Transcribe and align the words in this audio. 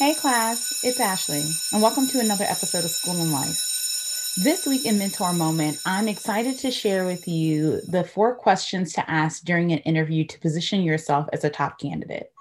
Hey 0.00 0.14
class, 0.14 0.82
it's 0.82 0.98
Ashley, 0.98 1.44
and 1.74 1.82
welcome 1.82 2.06
to 2.06 2.20
another 2.20 2.46
episode 2.48 2.86
of 2.86 2.90
School 2.90 3.20
and 3.20 3.32
Life. 3.32 4.32
This 4.42 4.66
week 4.66 4.86
in 4.86 4.96
Mentor 4.96 5.34
Moment, 5.34 5.78
I'm 5.84 6.08
excited 6.08 6.58
to 6.60 6.70
share 6.70 7.04
with 7.04 7.28
you 7.28 7.82
the 7.82 8.04
four 8.04 8.34
questions 8.34 8.94
to 8.94 9.10
ask 9.10 9.44
during 9.44 9.72
an 9.72 9.80
interview 9.80 10.24
to 10.24 10.40
position 10.40 10.80
yourself 10.80 11.28
as 11.34 11.44
a 11.44 11.50
top 11.50 11.78
candidate. 11.78 12.32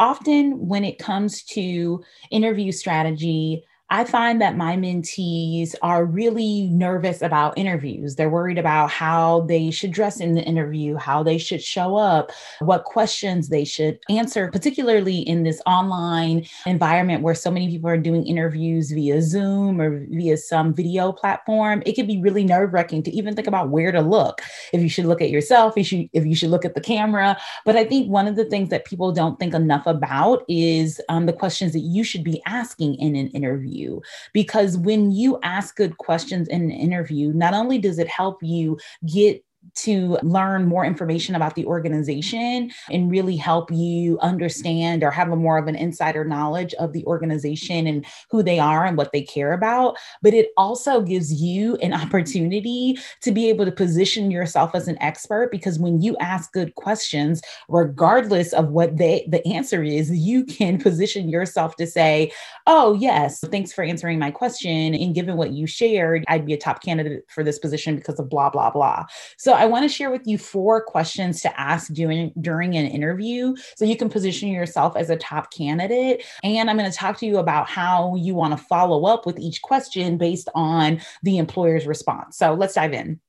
Often, 0.00 0.66
when 0.66 0.84
it 0.84 0.98
comes 0.98 1.44
to 1.44 2.02
interview 2.32 2.72
strategy, 2.72 3.62
I 3.90 4.04
find 4.04 4.40
that 4.42 4.56
my 4.56 4.76
mentees 4.76 5.74
are 5.80 6.04
really 6.04 6.68
nervous 6.70 7.22
about 7.22 7.56
interviews. 7.56 8.16
They're 8.16 8.28
worried 8.28 8.58
about 8.58 8.90
how 8.90 9.46
they 9.48 9.70
should 9.70 9.92
dress 9.92 10.20
in 10.20 10.34
the 10.34 10.42
interview, 10.42 10.96
how 10.96 11.22
they 11.22 11.38
should 11.38 11.62
show 11.62 11.96
up, 11.96 12.30
what 12.58 12.84
questions 12.84 13.48
they 13.48 13.64
should 13.64 13.98
answer, 14.10 14.50
particularly 14.50 15.20
in 15.20 15.42
this 15.42 15.62
online 15.64 16.46
environment 16.66 17.22
where 17.22 17.34
so 17.34 17.50
many 17.50 17.68
people 17.68 17.88
are 17.88 17.96
doing 17.96 18.26
interviews 18.26 18.90
via 18.90 19.22
Zoom 19.22 19.80
or 19.80 20.04
via 20.10 20.36
some 20.36 20.74
video 20.74 21.10
platform. 21.10 21.82
It 21.86 21.94
can 21.94 22.06
be 22.06 22.20
really 22.20 22.44
nerve 22.44 22.74
wracking 22.74 23.02
to 23.04 23.10
even 23.10 23.34
think 23.34 23.48
about 23.48 23.70
where 23.70 23.90
to 23.90 24.02
look. 24.02 24.42
If 24.74 24.82
you 24.82 24.90
should 24.90 25.06
look 25.06 25.22
at 25.22 25.30
yourself, 25.30 25.78
if 25.78 25.90
you, 25.90 26.10
if 26.12 26.26
you 26.26 26.34
should 26.34 26.50
look 26.50 26.66
at 26.66 26.74
the 26.74 26.82
camera. 26.82 27.38
But 27.64 27.76
I 27.76 27.84
think 27.84 28.10
one 28.10 28.28
of 28.28 28.36
the 28.36 28.44
things 28.44 28.68
that 28.68 28.84
people 28.84 29.12
don't 29.12 29.38
think 29.38 29.54
enough 29.54 29.86
about 29.86 30.44
is 30.46 31.00
um, 31.08 31.24
the 31.24 31.32
questions 31.32 31.72
that 31.72 31.80
you 31.80 32.04
should 32.04 32.22
be 32.22 32.42
asking 32.44 32.96
in 32.96 33.16
an 33.16 33.28
interview 33.28 33.77
interview. 33.78 34.00
Because 34.32 34.76
when 34.76 35.12
you 35.12 35.38
ask 35.42 35.76
good 35.76 35.98
questions 35.98 36.48
in 36.48 36.62
an 36.62 36.70
interview, 36.70 37.32
not 37.32 37.54
only 37.54 37.78
does 37.78 37.98
it 37.98 38.08
help 38.08 38.42
you 38.42 38.78
get 39.06 39.44
to 39.74 40.18
learn 40.22 40.66
more 40.66 40.84
information 40.84 41.34
about 41.34 41.54
the 41.54 41.66
organization 41.66 42.70
and 42.90 43.10
really 43.10 43.36
help 43.36 43.70
you 43.70 44.18
understand 44.20 45.02
or 45.02 45.10
have 45.10 45.30
a 45.30 45.36
more 45.36 45.58
of 45.58 45.66
an 45.66 45.76
insider 45.76 46.24
knowledge 46.24 46.74
of 46.74 46.92
the 46.92 47.04
organization 47.04 47.86
and 47.86 48.04
who 48.30 48.42
they 48.42 48.58
are 48.58 48.84
and 48.84 48.96
what 48.96 49.12
they 49.12 49.22
care 49.22 49.52
about. 49.52 49.96
But 50.22 50.34
it 50.34 50.50
also 50.56 51.00
gives 51.00 51.40
you 51.40 51.76
an 51.76 51.92
opportunity 51.92 52.98
to 53.22 53.32
be 53.32 53.48
able 53.48 53.64
to 53.64 53.72
position 53.72 54.30
yourself 54.30 54.74
as 54.74 54.88
an 54.88 55.00
expert 55.00 55.50
because 55.50 55.78
when 55.78 56.00
you 56.00 56.16
ask 56.18 56.52
good 56.52 56.74
questions 56.74 57.40
regardless 57.68 58.52
of 58.52 58.70
what 58.70 58.96
they 58.96 59.26
the 59.28 59.46
answer 59.46 59.82
is 59.82 60.10
you 60.10 60.44
can 60.44 60.78
position 60.78 61.28
yourself 61.28 61.76
to 61.76 61.86
say 61.86 62.30
oh 62.66 62.94
yes 62.94 63.40
thanks 63.50 63.72
for 63.72 63.82
answering 63.82 64.18
my 64.18 64.30
question 64.30 64.94
and 64.94 65.14
given 65.14 65.36
what 65.36 65.52
you 65.52 65.66
shared 65.66 66.24
i'd 66.28 66.46
be 66.46 66.52
a 66.52 66.58
top 66.58 66.82
candidate 66.82 67.24
for 67.28 67.42
this 67.42 67.58
position 67.58 67.96
because 67.96 68.18
of 68.18 68.28
blah 68.28 68.50
blah 68.50 68.70
blah. 68.70 69.04
So 69.36 69.47
I 69.52 69.66
want 69.66 69.84
to 69.84 69.88
share 69.88 70.10
with 70.10 70.26
you 70.26 70.38
four 70.38 70.80
questions 70.82 71.40
to 71.42 71.60
ask 71.60 71.92
during 71.92 72.32
during 72.40 72.76
an 72.76 72.86
interview 72.86 73.54
so 73.76 73.84
you 73.84 73.96
can 73.96 74.08
position 74.08 74.48
yourself 74.48 74.96
as 74.96 75.10
a 75.10 75.16
top 75.16 75.52
candidate. 75.52 76.24
And 76.42 76.70
I'm 76.70 76.76
going 76.76 76.90
to 76.90 76.96
talk 76.96 77.18
to 77.18 77.26
you 77.26 77.38
about 77.38 77.68
how 77.68 78.14
you 78.16 78.34
want 78.34 78.56
to 78.56 78.64
follow 78.64 79.06
up 79.06 79.26
with 79.26 79.38
each 79.38 79.62
question 79.62 80.18
based 80.18 80.48
on 80.54 81.00
the 81.22 81.38
employer's 81.38 81.86
response. 81.86 82.38
So 82.38 82.54
let's 82.54 82.74
dive 82.74 82.92
in. 82.92 83.20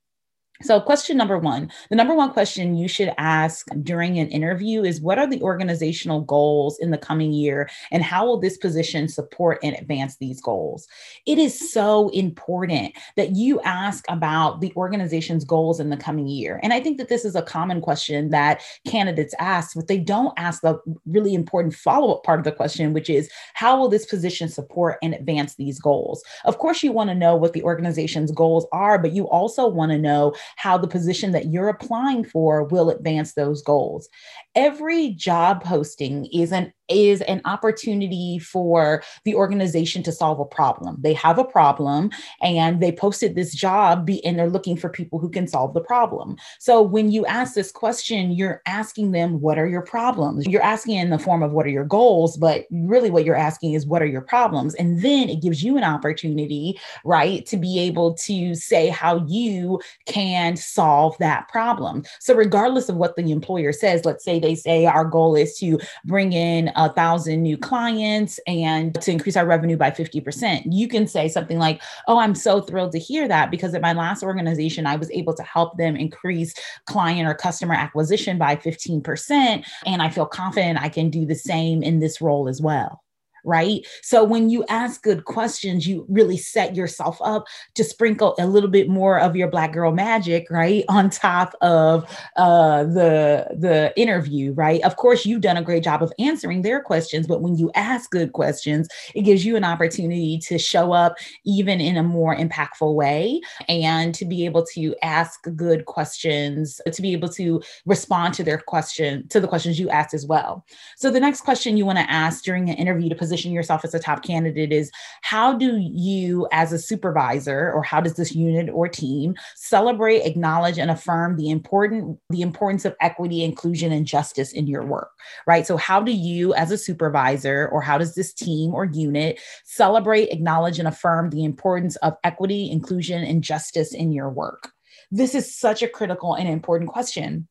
So, 0.62 0.78
question 0.78 1.16
number 1.16 1.38
one 1.38 1.70
the 1.88 1.96
number 1.96 2.14
one 2.14 2.32
question 2.32 2.76
you 2.76 2.86
should 2.86 3.14
ask 3.16 3.66
during 3.82 4.18
an 4.18 4.28
interview 4.28 4.82
is 4.82 5.00
What 5.00 5.18
are 5.18 5.26
the 5.26 5.40
organizational 5.40 6.20
goals 6.20 6.78
in 6.78 6.90
the 6.90 6.98
coming 6.98 7.32
year, 7.32 7.70
and 7.90 8.02
how 8.02 8.26
will 8.26 8.38
this 8.38 8.58
position 8.58 9.08
support 9.08 9.58
and 9.62 9.74
advance 9.76 10.16
these 10.16 10.40
goals? 10.40 10.86
It 11.26 11.38
is 11.38 11.72
so 11.72 12.10
important 12.10 12.94
that 13.16 13.36
you 13.36 13.58
ask 13.62 14.04
about 14.10 14.60
the 14.60 14.72
organization's 14.76 15.44
goals 15.44 15.80
in 15.80 15.88
the 15.88 15.96
coming 15.96 16.26
year. 16.26 16.60
And 16.62 16.74
I 16.74 16.80
think 16.80 16.98
that 16.98 17.08
this 17.08 17.24
is 17.24 17.34
a 17.34 17.42
common 17.42 17.80
question 17.80 18.28
that 18.28 18.62
candidates 18.86 19.34
ask, 19.38 19.74
but 19.74 19.88
they 19.88 19.98
don't 19.98 20.34
ask 20.36 20.60
the 20.60 20.78
really 21.06 21.32
important 21.32 21.74
follow 21.74 22.14
up 22.14 22.22
part 22.22 22.38
of 22.38 22.44
the 22.44 22.52
question, 22.52 22.92
which 22.92 23.08
is 23.08 23.30
How 23.54 23.78
will 23.78 23.88
this 23.88 24.04
position 24.04 24.50
support 24.50 24.98
and 25.02 25.14
advance 25.14 25.54
these 25.54 25.80
goals? 25.80 26.22
Of 26.44 26.58
course, 26.58 26.82
you 26.82 26.92
want 26.92 27.08
to 27.08 27.14
know 27.14 27.34
what 27.34 27.54
the 27.54 27.62
organization's 27.62 28.30
goals 28.30 28.66
are, 28.72 28.98
but 28.98 29.12
you 29.12 29.26
also 29.26 29.66
want 29.66 29.92
to 29.92 29.98
know 29.98 30.34
how 30.56 30.78
the 30.78 30.88
position 30.88 31.32
that 31.32 31.46
you're 31.46 31.68
applying 31.68 32.24
for 32.24 32.64
will 32.64 32.90
advance 32.90 33.34
those 33.34 33.62
goals. 33.62 34.08
Every 34.54 35.10
job 35.10 35.62
posting 35.62 36.26
is 36.26 36.52
an 36.52 36.72
is 36.90 37.20
an 37.22 37.40
opportunity 37.44 38.38
for 38.38 39.02
the 39.24 39.34
organization 39.34 40.02
to 40.02 40.12
solve 40.12 40.40
a 40.40 40.44
problem. 40.44 40.96
They 41.00 41.14
have 41.14 41.38
a 41.38 41.44
problem 41.44 42.10
and 42.42 42.80
they 42.80 42.92
posted 42.92 43.34
this 43.34 43.54
job 43.54 44.04
be, 44.04 44.24
and 44.24 44.38
they're 44.38 44.50
looking 44.50 44.76
for 44.76 44.88
people 44.88 45.18
who 45.18 45.30
can 45.30 45.46
solve 45.46 45.72
the 45.72 45.80
problem. 45.80 46.36
So 46.58 46.82
when 46.82 47.10
you 47.10 47.24
ask 47.26 47.54
this 47.54 47.70
question, 47.70 48.32
you're 48.32 48.60
asking 48.66 49.12
them, 49.12 49.40
what 49.40 49.58
are 49.58 49.68
your 49.68 49.82
problems? 49.82 50.46
You're 50.46 50.62
asking 50.62 50.96
in 50.96 51.10
the 51.10 51.18
form 51.18 51.42
of 51.42 51.52
what 51.52 51.66
are 51.66 51.70
your 51.70 51.84
goals, 51.84 52.36
but 52.36 52.66
really 52.70 53.10
what 53.10 53.24
you're 53.24 53.36
asking 53.36 53.74
is 53.74 53.86
what 53.86 54.02
are 54.02 54.06
your 54.06 54.20
problems? 54.20 54.74
And 54.74 55.02
then 55.02 55.28
it 55.28 55.42
gives 55.42 55.62
you 55.62 55.76
an 55.76 55.84
opportunity, 55.84 56.78
right, 57.04 57.46
to 57.46 57.56
be 57.56 57.78
able 57.78 58.14
to 58.14 58.54
say 58.54 58.88
how 58.88 59.24
you 59.26 59.80
can 60.06 60.56
solve 60.56 61.16
that 61.18 61.48
problem. 61.48 62.02
So 62.18 62.34
regardless 62.34 62.88
of 62.88 62.96
what 62.96 63.14
the 63.14 63.30
employer 63.30 63.72
says, 63.72 64.04
let's 64.04 64.24
say 64.24 64.39
they 64.40 64.54
say 64.54 64.86
our 64.86 65.04
goal 65.04 65.34
is 65.34 65.56
to 65.58 65.78
bring 66.04 66.32
in 66.32 66.70
a 66.76 66.92
thousand 66.92 67.42
new 67.42 67.56
clients 67.56 68.40
and 68.46 68.94
to 69.00 69.10
increase 69.10 69.36
our 69.36 69.46
revenue 69.46 69.76
by 69.76 69.90
50%. 69.90 70.62
You 70.70 70.88
can 70.88 71.06
say 71.06 71.28
something 71.28 71.58
like, 71.58 71.82
Oh, 72.06 72.18
I'm 72.18 72.34
so 72.34 72.60
thrilled 72.60 72.92
to 72.92 72.98
hear 72.98 73.28
that 73.28 73.50
because 73.50 73.74
at 73.74 73.82
my 73.82 73.92
last 73.92 74.22
organization, 74.22 74.86
I 74.86 74.96
was 74.96 75.10
able 75.10 75.34
to 75.34 75.42
help 75.42 75.76
them 75.76 75.96
increase 75.96 76.54
client 76.86 77.28
or 77.28 77.34
customer 77.34 77.74
acquisition 77.74 78.38
by 78.38 78.56
15%. 78.56 79.64
And 79.86 80.02
I 80.02 80.08
feel 80.08 80.26
confident 80.26 80.80
I 80.80 80.88
can 80.88 81.10
do 81.10 81.26
the 81.26 81.34
same 81.34 81.82
in 81.82 82.00
this 82.00 82.20
role 82.20 82.48
as 82.48 82.60
well 82.60 83.02
right? 83.44 83.86
So 84.02 84.24
when 84.24 84.50
you 84.50 84.64
ask 84.68 85.02
good 85.02 85.24
questions, 85.24 85.86
you 85.86 86.06
really 86.08 86.36
set 86.36 86.76
yourself 86.76 87.18
up 87.22 87.44
to 87.74 87.84
sprinkle 87.84 88.34
a 88.38 88.46
little 88.46 88.70
bit 88.70 88.88
more 88.88 89.18
of 89.18 89.36
your 89.36 89.48
black 89.48 89.72
girl 89.72 89.92
magic, 89.92 90.46
right, 90.50 90.84
on 90.88 91.10
top 91.10 91.54
of 91.60 92.04
uh, 92.36 92.84
the 92.84 93.46
the 93.58 93.92
interview, 93.96 94.52
right? 94.52 94.82
Of 94.82 94.96
course, 94.96 95.26
you've 95.26 95.40
done 95.40 95.56
a 95.56 95.62
great 95.62 95.84
job 95.84 96.02
of 96.02 96.12
answering 96.18 96.62
their 96.62 96.80
questions, 96.80 97.26
but 97.26 97.42
when 97.42 97.56
you 97.56 97.70
ask 97.74 98.10
good 98.10 98.32
questions, 98.32 98.88
it 99.14 99.22
gives 99.22 99.44
you 99.44 99.56
an 99.56 99.64
opportunity 99.64 100.38
to 100.46 100.58
show 100.58 100.92
up 100.92 101.16
even 101.44 101.80
in 101.80 101.96
a 101.96 102.02
more 102.02 102.36
impactful 102.36 102.94
way 102.94 103.40
and 103.68 104.14
to 104.14 104.24
be 104.24 104.44
able 104.44 104.64
to 104.74 104.94
ask 105.02 105.40
good 105.56 105.84
questions, 105.86 106.80
to 106.90 107.02
be 107.02 107.12
able 107.12 107.28
to 107.28 107.62
respond 107.86 108.34
to 108.34 108.44
their 108.44 108.58
question 108.58 109.26
to 109.28 109.40
the 109.40 109.48
questions 109.48 109.78
you 109.78 109.88
asked 109.90 110.14
as 110.14 110.26
well. 110.26 110.64
So 110.96 111.10
the 111.10 111.20
next 111.20 111.42
question 111.42 111.76
you 111.76 111.86
want 111.86 111.98
to 111.98 112.10
ask 112.10 112.44
during 112.44 112.68
an 112.68 112.76
interview 112.76 113.08
to 113.08 113.14
position 113.30 113.52
yourself 113.52 113.84
as 113.84 113.94
a 113.94 113.98
top 114.00 114.24
candidate 114.24 114.72
is 114.72 114.90
how 115.22 115.52
do 115.52 115.76
you, 115.78 116.48
as 116.50 116.72
a 116.72 116.78
supervisor, 116.78 117.70
or 117.72 117.82
how 117.82 118.00
does 118.00 118.14
this 118.14 118.34
unit 118.34 118.68
or 118.72 118.88
team 118.88 119.36
celebrate, 119.54 120.22
acknowledge, 120.22 120.78
and 120.78 120.90
affirm 120.90 121.36
the 121.36 121.48
important 121.48 122.18
the 122.30 122.42
importance 122.42 122.84
of 122.84 122.96
equity, 123.00 123.44
inclusion, 123.44 123.92
and 123.92 124.04
justice 124.04 124.52
in 124.52 124.66
your 124.66 124.84
work, 124.84 125.10
right? 125.46 125.64
So, 125.64 125.76
how 125.76 126.00
do 126.00 126.12
you, 126.12 126.52
as 126.54 126.72
a 126.72 126.78
supervisor, 126.78 127.68
or 127.72 127.80
how 127.80 127.98
does 127.98 128.16
this 128.16 128.32
team 128.32 128.74
or 128.74 128.84
unit 128.84 129.38
celebrate, 129.64 130.30
acknowledge, 130.30 130.80
and 130.80 130.88
affirm 130.88 131.30
the 131.30 131.44
importance 131.44 131.94
of 131.96 132.14
equity, 132.24 132.68
inclusion, 132.68 133.22
and 133.22 133.44
justice 133.44 133.94
in 133.94 134.10
your 134.10 134.28
work? 134.28 134.72
This 135.12 135.36
is 135.36 135.56
such 135.56 135.82
a 135.82 135.88
critical 135.88 136.34
and 136.34 136.48
important 136.48 136.90
question 136.90 137.46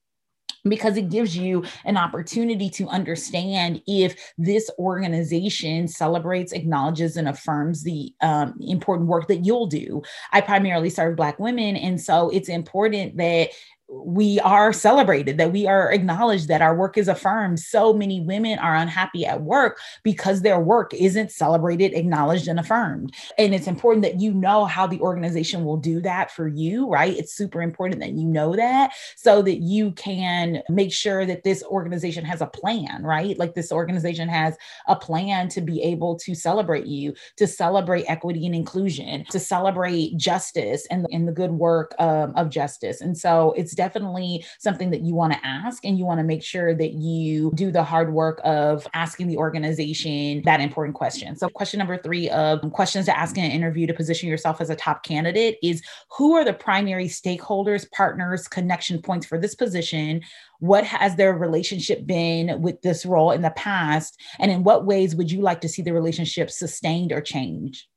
because 0.64 0.97
it 0.97 1.09
gives 1.09 1.36
you 1.36 1.64
an 1.86 1.97
opportunity 1.97 2.70
to 2.72 2.88
understand 2.88 3.81
if 3.88 4.34
this 4.38 4.70
organization 4.80 5.88
celebrates, 5.88 6.52
acknowledges, 6.52 7.18
and 7.18 7.28
affirms 7.30 7.84
the 7.84 8.14
um, 8.22 8.56
important 8.62 9.08
work 9.08 9.28
that 9.28 9.46
you'll 9.46 9.68
do. 9.68 10.02
I 10.31 10.42
primarily 10.42 10.90
serve 10.90 11.16
Black 11.16 11.40
women, 11.40 11.75
and 11.75 12.00
so 12.00 12.30
it's 12.30 12.50
important 12.50 13.18
that 13.18 13.50
we 13.92 14.40
are 14.42 14.72
celebrated, 14.72 15.38
that 15.38 15.52
we 15.52 15.66
are 15.68 15.92
acknowledged, 15.92 16.48
that 16.48 16.62
our 16.62 16.76
work 16.76 16.98
is 16.98 17.08
affirmed. 17.08 17.60
So 17.60 17.92
many 17.92 18.22
women 18.22 18.60
are 18.60 18.76
unhappy 18.76 19.26
at 19.26 19.42
work 19.42 19.80
because 20.04 20.42
their 20.42 20.60
work 20.60 20.94
isn't 20.94 21.32
celebrated, 21.32 21.94
acknowledged, 21.94 22.47
and 22.47 22.59
affirmed. 22.59 23.16
And 23.38 23.56
it's 23.56 23.68
important 23.68 24.03
that 24.03 24.20
you 24.20 24.32
know 24.34 24.66
how 24.66 24.86
the 24.86 25.00
organization 25.00 25.66
will 25.66 25.78
do 25.78 26.02
that 26.02 26.32
for 26.32 26.47
you, 26.47 26.88
right? 26.88 27.18
It's 27.18 27.34
super 27.34 27.62
important 27.62 28.00
that 28.02 28.14
you 28.14 28.26
know 28.26 28.56
that 28.56 28.91
so 29.16 29.41
that 29.41 29.58
you 29.58 29.92
can 29.94 30.62
make 30.70 30.94
sure 30.94 31.26
that 31.26 31.44
this 31.44 31.64
organization 31.64 32.24
has 32.26 32.42
a 32.42 32.47
plan, 32.47 33.03
right? 33.03 33.38
Like 33.40 33.56
this 33.56 33.72
organization 33.72 34.30
has 34.30 34.56
a 34.88 34.96
plan 34.96 35.47
to 35.50 35.62
be 35.62 35.82
able 35.82 36.16
to 36.20 36.35
celebrate 36.35 36.85
you, 36.85 37.16
to 37.38 37.47
celebrate 37.47 38.06
equity 38.08 38.46
and 38.46 38.53
inclusion, 38.53 39.26
to 39.32 39.40
celebrate 39.40 40.16
justice 40.16 40.85
and, 40.92 41.08
and 41.12 41.28
the 41.28 41.32
good 41.32 41.52
work 41.52 41.96
um, 41.97 42.34
of 42.35 42.50
justice. 42.50 43.02
And 43.02 43.18
so 43.18 43.53
it's 43.53 43.78
definitely 43.79 44.43
something 44.59 44.90
that 44.90 44.99
you 44.99 45.16
want 45.16 45.31
to 45.31 45.40
ask 45.41 45.85
and 45.85 45.97
you 45.97 46.05
want 46.05 46.20
to 46.20 46.23
make 46.26 46.43
sure 46.43 46.76
that 46.76 46.96
you 46.96 47.49
do 47.55 47.72
the 47.72 47.81
hard 47.81 48.11
work 48.14 48.41
of 48.43 48.85
asking 48.93 49.28
the 49.28 49.37
organization 49.37 50.41
that 50.43 50.59
important 50.59 50.96
question. 50.96 51.37
So, 51.37 51.47
question 51.47 51.78
number 51.78 51.97
three 51.97 52.29
of 52.29 52.59
questions 52.73 53.05
to 53.05 53.17
ask 53.17 53.37
in 53.37 53.46
an 53.46 53.52
interview 53.52 53.87
to 53.87 53.93
position 53.93 54.28
yourself 54.28 54.59
as 54.59 54.70
a 54.70 54.76
top 54.76 55.03
candidate 55.03 55.58
is 55.64 55.81
who 56.17 56.34
are 56.34 56.43
the 56.43 56.53
primary 56.53 57.08
stakeholders, 57.08 57.90
partners, 57.91 58.49
connection 58.49 59.02
points 59.02 59.26
for 59.26 59.37
this 59.40 59.55
position? 59.55 60.22
What 60.59 60.84
has 60.84 61.16
their 61.16 61.34
relationship 61.34 62.05
been 62.05 62.61
with 62.61 62.82
this 62.82 63.05
role 63.05 63.32
in 63.32 63.43
the 63.43 63.52
past? 63.52 64.20
And 64.40 64.52
in 64.52 64.64
what 64.66 64.85
ways 64.85 65.16
would 65.16 65.32
you 65.32 65.41
like 65.41 65.61
to 65.61 65.70
see 65.70 65.84
the 65.84 65.93
relationship 65.93 66.52
sustained 66.52 67.14
or 67.14 67.22
change? 67.22 67.87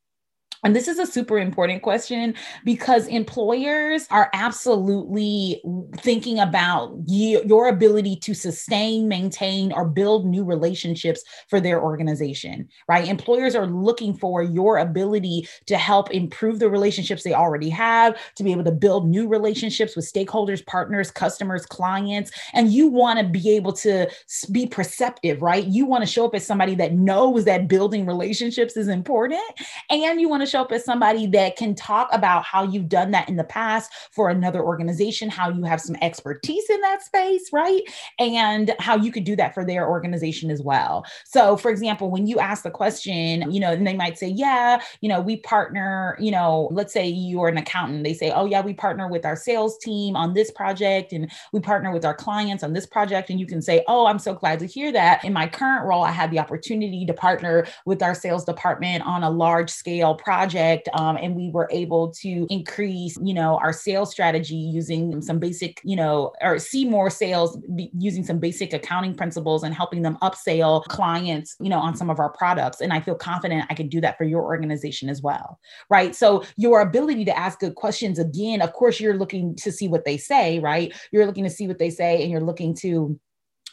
And 0.64 0.76
this 0.76 0.86
is 0.86 0.98
a 1.00 1.06
super 1.06 1.38
important 1.38 1.82
question 1.82 2.34
because 2.64 3.08
employers 3.08 4.06
are 4.10 4.30
absolutely 4.32 5.60
thinking 5.96 6.38
about 6.38 6.96
you, 7.06 7.42
your 7.44 7.68
ability 7.68 8.16
to 8.16 8.32
sustain, 8.32 9.08
maintain, 9.08 9.72
or 9.72 9.84
build 9.84 10.24
new 10.24 10.44
relationships 10.44 11.24
for 11.48 11.60
their 11.60 11.82
organization, 11.82 12.68
right? 12.88 13.08
Employers 13.08 13.56
are 13.56 13.66
looking 13.66 14.14
for 14.14 14.42
your 14.42 14.78
ability 14.78 15.48
to 15.66 15.76
help 15.76 16.12
improve 16.12 16.60
the 16.60 16.70
relationships 16.70 17.24
they 17.24 17.34
already 17.34 17.68
have, 17.68 18.16
to 18.36 18.44
be 18.44 18.52
able 18.52 18.64
to 18.64 18.72
build 18.72 19.08
new 19.08 19.26
relationships 19.26 19.96
with 19.96 20.10
stakeholders, 20.10 20.64
partners, 20.64 21.10
customers, 21.10 21.66
clients. 21.66 22.30
And 22.52 22.72
you 22.72 22.86
want 22.86 23.18
to 23.18 23.24
be 23.24 23.50
able 23.56 23.72
to 23.74 24.08
be 24.52 24.68
perceptive, 24.68 25.42
right? 25.42 25.66
You 25.66 25.86
want 25.86 26.02
to 26.02 26.10
show 26.10 26.24
up 26.24 26.36
as 26.36 26.46
somebody 26.46 26.76
that 26.76 26.92
knows 26.92 27.46
that 27.46 27.66
building 27.66 28.06
relationships 28.06 28.76
is 28.76 28.86
important. 28.86 29.42
And 29.90 30.20
you 30.20 30.28
want 30.28 30.42
to 30.42 30.51
show 30.52 30.60
up 30.60 30.72
as 30.72 30.84
somebody 30.84 31.26
that 31.28 31.56
can 31.56 31.74
talk 31.74 32.08
about 32.12 32.44
how 32.44 32.62
you've 32.62 32.88
done 32.88 33.10
that 33.10 33.28
in 33.28 33.36
the 33.36 33.44
past 33.44 33.90
for 34.12 34.28
another 34.28 34.62
organization, 34.62 35.30
how 35.30 35.48
you 35.48 35.64
have 35.64 35.80
some 35.80 35.96
expertise 36.02 36.68
in 36.68 36.80
that 36.82 37.02
space, 37.02 37.50
right? 37.52 37.80
And 38.18 38.74
how 38.78 38.96
you 38.96 39.10
could 39.10 39.24
do 39.24 39.34
that 39.36 39.54
for 39.54 39.64
their 39.64 39.88
organization 39.88 40.50
as 40.50 40.60
well. 40.62 41.04
So, 41.24 41.56
for 41.56 41.70
example, 41.70 42.10
when 42.10 42.26
you 42.26 42.38
ask 42.38 42.62
the 42.62 42.70
question, 42.70 43.50
you 43.50 43.60
know, 43.60 43.72
and 43.72 43.86
they 43.86 43.96
might 43.96 44.18
say, 44.18 44.28
yeah, 44.28 44.82
you 45.00 45.08
know, 45.08 45.20
we 45.20 45.38
partner, 45.38 46.16
you 46.20 46.30
know, 46.30 46.68
let's 46.70 46.92
say 46.92 47.08
you're 47.08 47.48
an 47.48 47.56
accountant, 47.56 48.04
they 48.04 48.14
say, 48.14 48.30
oh, 48.30 48.44
yeah, 48.44 48.60
we 48.60 48.74
partner 48.74 49.08
with 49.08 49.24
our 49.24 49.36
sales 49.36 49.78
team 49.78 50.16
on 50.16 50.34
this 50.34 50.50
project 50.50 51.12
and 51.12 51.30
we 51.52 51.60
partner 51.60 51.90
with 51.92 52.04
our 52.04 52.14
clients 52.14 52.62
on 52.62 52.74
this 52.74 52.86
project. 52.86 53.30
And 53.30 53.40
you 53.40 53.46
can 53.46 53.62
say, 53.62 53.82
oh, 53.88 54.06
I'm 54.06 54.18
so 54.18 54.34
glad 54.34 54.58
to 54.58 54.66
hear 54.66 54.92
that. 54.92 55.24
In 55.24 55.32
my 55.32 55.46
current 55.46 55.86
role, 55.86 56.04
I 56.04 56.10
had 56.10 56.30
the 56.30 56.38
opportunity 56.38 57.06
to 57.06 57.14
partner 57.14 57.66
with 57.86 58.02
our 58.02 58.14
sales 58.14 58.44
department 58.44 59.04
on 59.04 59.22
a 59.22 59.30
large 59.30 59.70
scale 59.70 60.14
project 60.14 60.41
project 60.42 60.88
um, 60.94 61.16
and 61.16 61.36
we 61.36 61.50
were 61.50 61.68
able 61.70 62.10
to 62.10 62.46
increase 62.50 63.16
you 63.22 63.32
know 63.32 63.58
our 63.58 63.72
sales 63.72 64.10
strategy 64.10 64.56
using 64.56 65.22
some 65.22 65.38
basic 65.38 65.80
you 65.84 65.94
know 65.94 66.32
or 66.40 66.58
see 66.58 66.84
more 66.84 67.08
sales 67.10 67.56
using 67.96 68.24
some 68.24 68.40
basic 68.40 68.72
accounting 68.72 69.14
principles 69.14 69.62
and 69.62 69.72
helping 69.72 70.02
them 70.02 70.18
upsell 70.20 70.82
clients 70.86 71.54
you 71.60 71.68
know 71.68 71.78
on 71.78 71.96
some 71.96 72.10
of 72.10 72.18
our 72.18 72.30
products. 72.30 72.80
And 72.80 72.92
i 72.92 73.00
feel 73.00 73.14
confident 73.14 73.66
i 73.70 73.74
can 73.74 73.88
do 73.88 74.00
that 74.00 74.18
for 74.18 74.24
your 74.24 74.42
organization 74.42 75.08
as 75.08 75.22
well 75.22 75.60
right? 75.88 76.14
So 76.14 76.44
your 76.56 76.80
ability 76.80 77.24
to 77.26 77.38
ask 77.38 77.60
good 77.60 77.76
questions 77.76 78.18
again 78.18 78.60
of 78.62 78.72
course 78.72 78.98
you're 78.98 79.16
looking 79.16 79.54
to 79.56 79.70
see 79.70 79.86
what 79.86 80.04
they 80.04 80.16
say 80.16 80.58
right? 80.58 80.92
You're 81.12 81.26
looking 81.26 81.44
to 81.44 81.50
see 81.50 81.68
what 81.68 81.78
they 81.78 81.90
say 81.90 82.22
and 82.22 82.30
you're 82.32 82.48
looking 82.50 82.74
to 82.76 83.18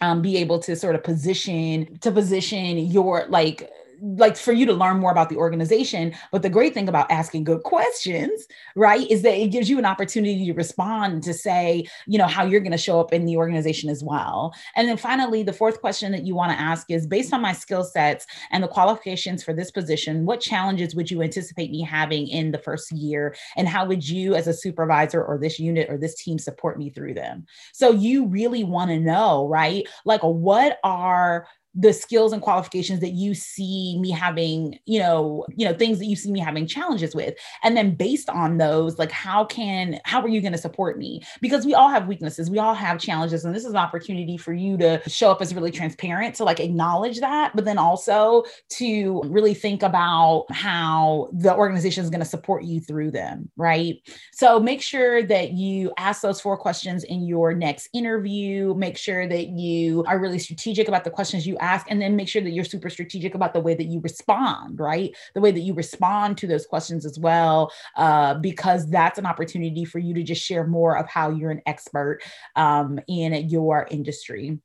um, 0.02 0.22
be 0.22 0.38
able 0.38 0.60
to 0.60 0.76
sort 0.76 0.96
of 0.96 1.04
position 1.04 1.98
to 2.02 2.12
position 2.12 2.78
your 2.78 3.26
like 3.30 3.70
like 4.02 4.38
for 4.38 4.54
you 4.54 4.66
to 4.66 4.74
learn 4.74 5.00
more 5.00 5.12
about 5.12 5.30
the 5.30 5.38
organization. 5.38 6.14
But 6.32 6.42
the 6.42 6.50
great 6.50 6.74
thing 6.74 6.90
about 6.90 7.12
asking 7.12 7.44
good 7.44 7.64
questions, 7.64 8.48
right, 8.76 9.10
is 9.10 9.22
that 9.24 9.38
it 9.38 9.48
gives 9.48 9.70
you 9.70 9.78
an 9.80 9.86
opportunity 9.86 10.46
to 10.46 10.54
respond 10.54 11.24
to 11.24 11.34
say, 11.34 11.86
you 12.08 12.18
know, 12.18 12.28
how 12.28 12.46
you're 12.46 12.60
going 12.60 12.72
to 12.72 12.78
show 12.78 13.00
up 13.00 13.14
in 13.14 13.26
the 13.26 13.38
organization 13.38 13.90
as 13.90 14.04
well. 14.04 14.54
And 14.76 14.88
then 14.88 14.98
finally, 14.98 15.44
the 15.44 15.54
fourth 15.54 15.82
question 15.82 16.12
that 16.12 16.26
you 16.26 16.36
want 16.36 16.52
to 16.52 16.60
ask 16.60 16.90
is 16.90 17.08
based 17.08 17.34
on 17.34 17.42
my 17.42 17.54
skill 17.54 17.84
sets 17.84 18.26
and 18.52 18.64
the 18.64 18.68
qualifications 18.68 19.44
for 19.44 19.54
this 19.54 19.72
position, 19.72 20.26
what 20.26 20.42
challenges 20.42 20.96
would 20.96 21.10
you 21.10 21.22
anticipate 21.22 21.72
me 21.72 21.82
having 21.82 22.28
in 22.28 22.52
the 22.52 22.58
first 22.58 22.92
year? 22.92 23.36
And 23.56 23.68
how 23.68 23.86
would 23.86 24.08
you, 24.08 24.36
as 24.36 24.48
a 24.48 24.54
supervisor 24.54 25.24
or 25.24 25.38
this 25.38 25.60
unit 25.60 25.90
or 25.90 25.98
this 25.98 26.16
team, 26.16 26.40
support 26.40 26.78
me 26.78 26.90
through 26.90 27.14
them? 27.14 27.46
So 27.74 27.92
you 27.92 28.28
really 28.28 28.64
want 28.64 28.92
to 28.92 29.00
know, 29.00 29.48
right? 29.48 29.88
Like, 30.06 30.22
what 30.22 30.80
are 30.84 31.48
the 31.76 31.94
skills 31.94 32.34
and 32.34 32.42
qualifications 32.42 33.00
that 33.00 33.12
you 33.12 33.34
see 33.34 33.98
me 34.00 34.10
having 34.10 34.78
you 34.86 35.00
know 35.00 35.46
you 35.56 35.66
know 35.66 35.74
things 35.74 36.00
that 36.00 36.06
you 36.06 36.16
see 36.16 36.32
me 36.32 36.40
having 36.40 36.66
challenges 36.66 37.14
with. 37.14 37.36
And 37.64 37.78
then 37.78 37.96
based 37.96 38.30
on 38.30 38.58
those 38.58 38.98
like 38.98 39.12
how 39.12 39.46
can 39.46 40.00
how 40.06 40.22
are 40.22 40.28
you 40.28 40.42
going 40.42 40.54
to 40.54 40.58
support 40.58 40.98
me? 40.98 41.22
Because 41.42 41.66
we 41.66 41.74
all 41.74 41.90
have 41.90 42.08
weaknesses. 42.08 42.50
We 42.50 42.60
all 42.60 42.74
have 42.74 43.00
challenges 43.00 43.46
and 43.46 43.56
this 43.56 43.66
is 43.66 43.72
an 43.72 43.78
opportunity 43.78 44.38
for 44.38 44.54
you 44.54 44.78
to 44.78 45.02
show 45.08 45.32
up 45.32 45.42
as 45.42 45.54
really 45.54 45.72
transparent 45.72 46.36
to 46.36 46.44
like 46.44 46.60
acknowledge 46.60 47.20
that 47.20 47.56
but 47.56 47.66
then 47.66 47.78
also 47.78 48.44
to 48.70 49.22
really 49.26 49.54
think 49.54 49.84
about 49.84 50.46
how 50.52 51.30
the 51.34 51.54
organization 51.54 52.04
is 52.04 52.10
going 52.10 52.20
to 52.20 52.26
support 52.26 52.64
you 52.64 52.80
through 52.80 53.12
them 53.12 53.50
right? 53.60 53.96
So 54.32 54.60
make 54.60 54.82
sure 54.82 55.22
that 55.24 55.52
you 55.52 55.92
ask 55.98 56.22
those 56.22 56.42
four 56.42 56.58
questions 56.58 57.04
in 57.04 57.26
your 57.26 57.54
next 57.54 57.90
interview. 57.94 58.74
Make 58.76 58.98
sure 58.98 59.28
that 59.28 59.50
you 59.50 60.04
are 60.08 60.18
really 60.18 60.40
strategic 60.40 60.88
about 60.88 61.04
the 61.04 61.10
questions 61.10 61.46
you 61.46 61.58
ask 61.60 61.86
and 61.90 62.02
then 62.02 62.16
make 62.16 62.28
sure 62.28 62.42
that 62.42 62.52
you're 62.52 62.66
super 62.66 62.90
strategic 62.90 63.36
about 63.36 63.54
the 63.54 63.60
way 63.60 63.76
that 63.76 63.86
you 63.86 64.00
respond 64.02 64.80
right? 64.80 65.16
The 65.34 65.42
way 65.42 65.52
that 65.52 65.60
you 65.62 65.74
respond 65.74 66.38
to 66.40 66.48
those 66.48 66.66
questions 66.66 67.06
as 67.06 67.20
well 67.20 67.72
uh, 67.96 68.36
because 68.36 68.90
that's 68.90 69.20
an 69.20 69.26
opportunity 69.26 69.86
for 69.86 70.00
you 70.00 70.14
to 70.14 70.24
just 70.24 70.44
share 70.44 70.66
more 70.66 70.98
of 70.98 71.08
how 71.08 71.30
you're 71.30 71.52
an 71.52 71.62
expert 71.66 72.20
um, 72.56 73.00
in 73.08 73.50
your 73.50 73.88
industry 73.92 74.60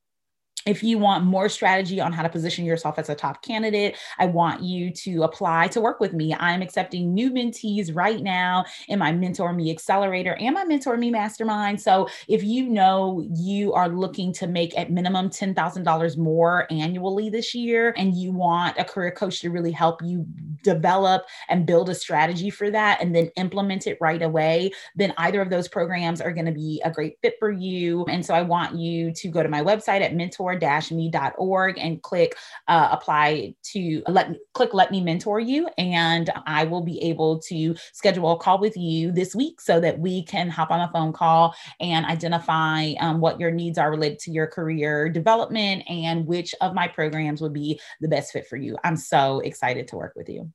if 0.67 0.83
you 0.83 0.99
want 0.99 1.25
more 1.25 1.49
strategy 1.49 2.01
on 2.01 2.13
how 2.13 2.23
to 2.23 2.29
position 2.29 2.65
yourself 2.65 2.99
as 2.99 3.09
a 3.09 3.15
top 3.15 3.43
candidate, 3.43 3.97
I 4.19 4.27
want 4.27 4.63
you 4.63 4.91
to 4.91 5.23
apply 5.23 5.69
to 5.69 5.81
work 5.81 6.01
with 6.01 6.13
me. 6.13 6.35
I'm 6.35 6.63
accepting 6.63 7.13
new 7.13 7.31
mentees 7.31 7.95
right 7.95 8.23
now 8.23 8.65
in 8.89 8.99
my 8.99 9.13
Mentor 9.13 9.53
Me 9.53 9.71
Accelerator 9.71 10.35
and 10.35 10.55
my 10.55 10.65
Mentor 10.65 10.97
Me 10.97 11.11
Mastermind. 11.11 11.81
So 11.81 12.09
if 12.29 12.43
you 12.43 12.69
know 12.69 13.27
you 13.35 13.73
are 13.75 13.89
looking 13.89 14.33
to 14.35 14.47
make 14.47 14.77
at 14.79 14.91
minimum 14.91 15.29
$10,000 15.31 16.17
more 16.17 16.67
annually 16.71 17.29
this 17.29 17.55
year 17.55 17.95
and 17.97 18.15
you 18.15 18.33
want 18.33 18.79
a 18.79 18.85
career 18.85 19.11
coach 19.11 19.41
to 19.41 19.51
really 19.51 19.73
help 19.73 20.01
you 20.03 20.27
develop 20.63 21.25
and 21.49 21.67
build 21.67 21.91
a 21.91 21.95
strategy 21.95 22.49
for 22.49 22.71
that 22.71 23.03
and 23.03 23.15
then 23.15 23.31
implement 23.37 23.87
it 23.87 23.99
right 24.01 24.23
away, 24.23 24.71
then 24.97 25.13
either 25.19 25.43
of 25.43 25.51
those 25.51 25.69
programs 25.69 26.21
are 26.21 26.33
going 26.33 26.47
to 26.47 26.53
be 26.53 26.81
a 26.85 26.91
great 26.91 27.19
fit 27.21 27.35
for 27.39 27.51
you. 27.51 28.05
And 28.07 28.25
so 28.25 28.35
I 28.35 28.43
want 28.43 28.77
you 28.77 29.13
to 29.13 29.29
go 29.29 29.43
to 29.43 29.49
my 29.49 29.63
website 29.63 30.01
at 30.01 30.15
mentor 30.15 30.54
mentor-me.org 30.61 31.79
and 31.79 32.03
click 32.03 32.37
uh, 32.69 32.89
apply 32.91 33.55
to 33.63 34.03
let 34.09 34.31
me 34.31 34.39
click 34.53 34.75
let 34.75 34.91
me 34.91 35.01
mentor 35.01 35.41
you 35.41 35.69
and 35.79 36.31
I 36.47 36.65
will 36.65 36.83
be 36.83 37.01
able 37.03 37.39
to 37.41 37.75
schedule 37.93 38.33
a 38.33 38.39
call 38.39 38.59
with 38.59 38.77
you 38.77 39.13
this 39.13 39.35
week 39.35 39.61
so 39.61 39.81
that 39.81 39.99
we 39.99 40.23
can 40.25 40.49
hop 40.49 40.71
on 40.71 40.81
a 40.81 40.91
phone 40.93 41.13
call 41.13 41.55
and 41.81 42.07
identify 42.07 42.93
um, 43.01 43.21
what 43.21 43.41
your 43.41 43.51
needs 43.51 43.79
are 43.79 43.91
related 43.91 44.19
to 44.21 44.31
your 44.31 44.47
career 44.47 45.09
development 45.09 45.85
and 45.89 46.27
which 46.27 46.55
of 46.61 46.75
my 46.75 46.89
programs 46.89 47.41
would 47.41 47.53
be 47.53 47.81
the 48.01 48.09
best 48.09 48.33
fit 48.33 48.47
for 48.47 48.57
you. 48.57 48.77
I'm 48.85 48.97
so 48.97 49.41
excited 49.41 49.89
to 49.89 49.97
work 49.97 50.15
with 50.17 50.29
you. 50.29 50.51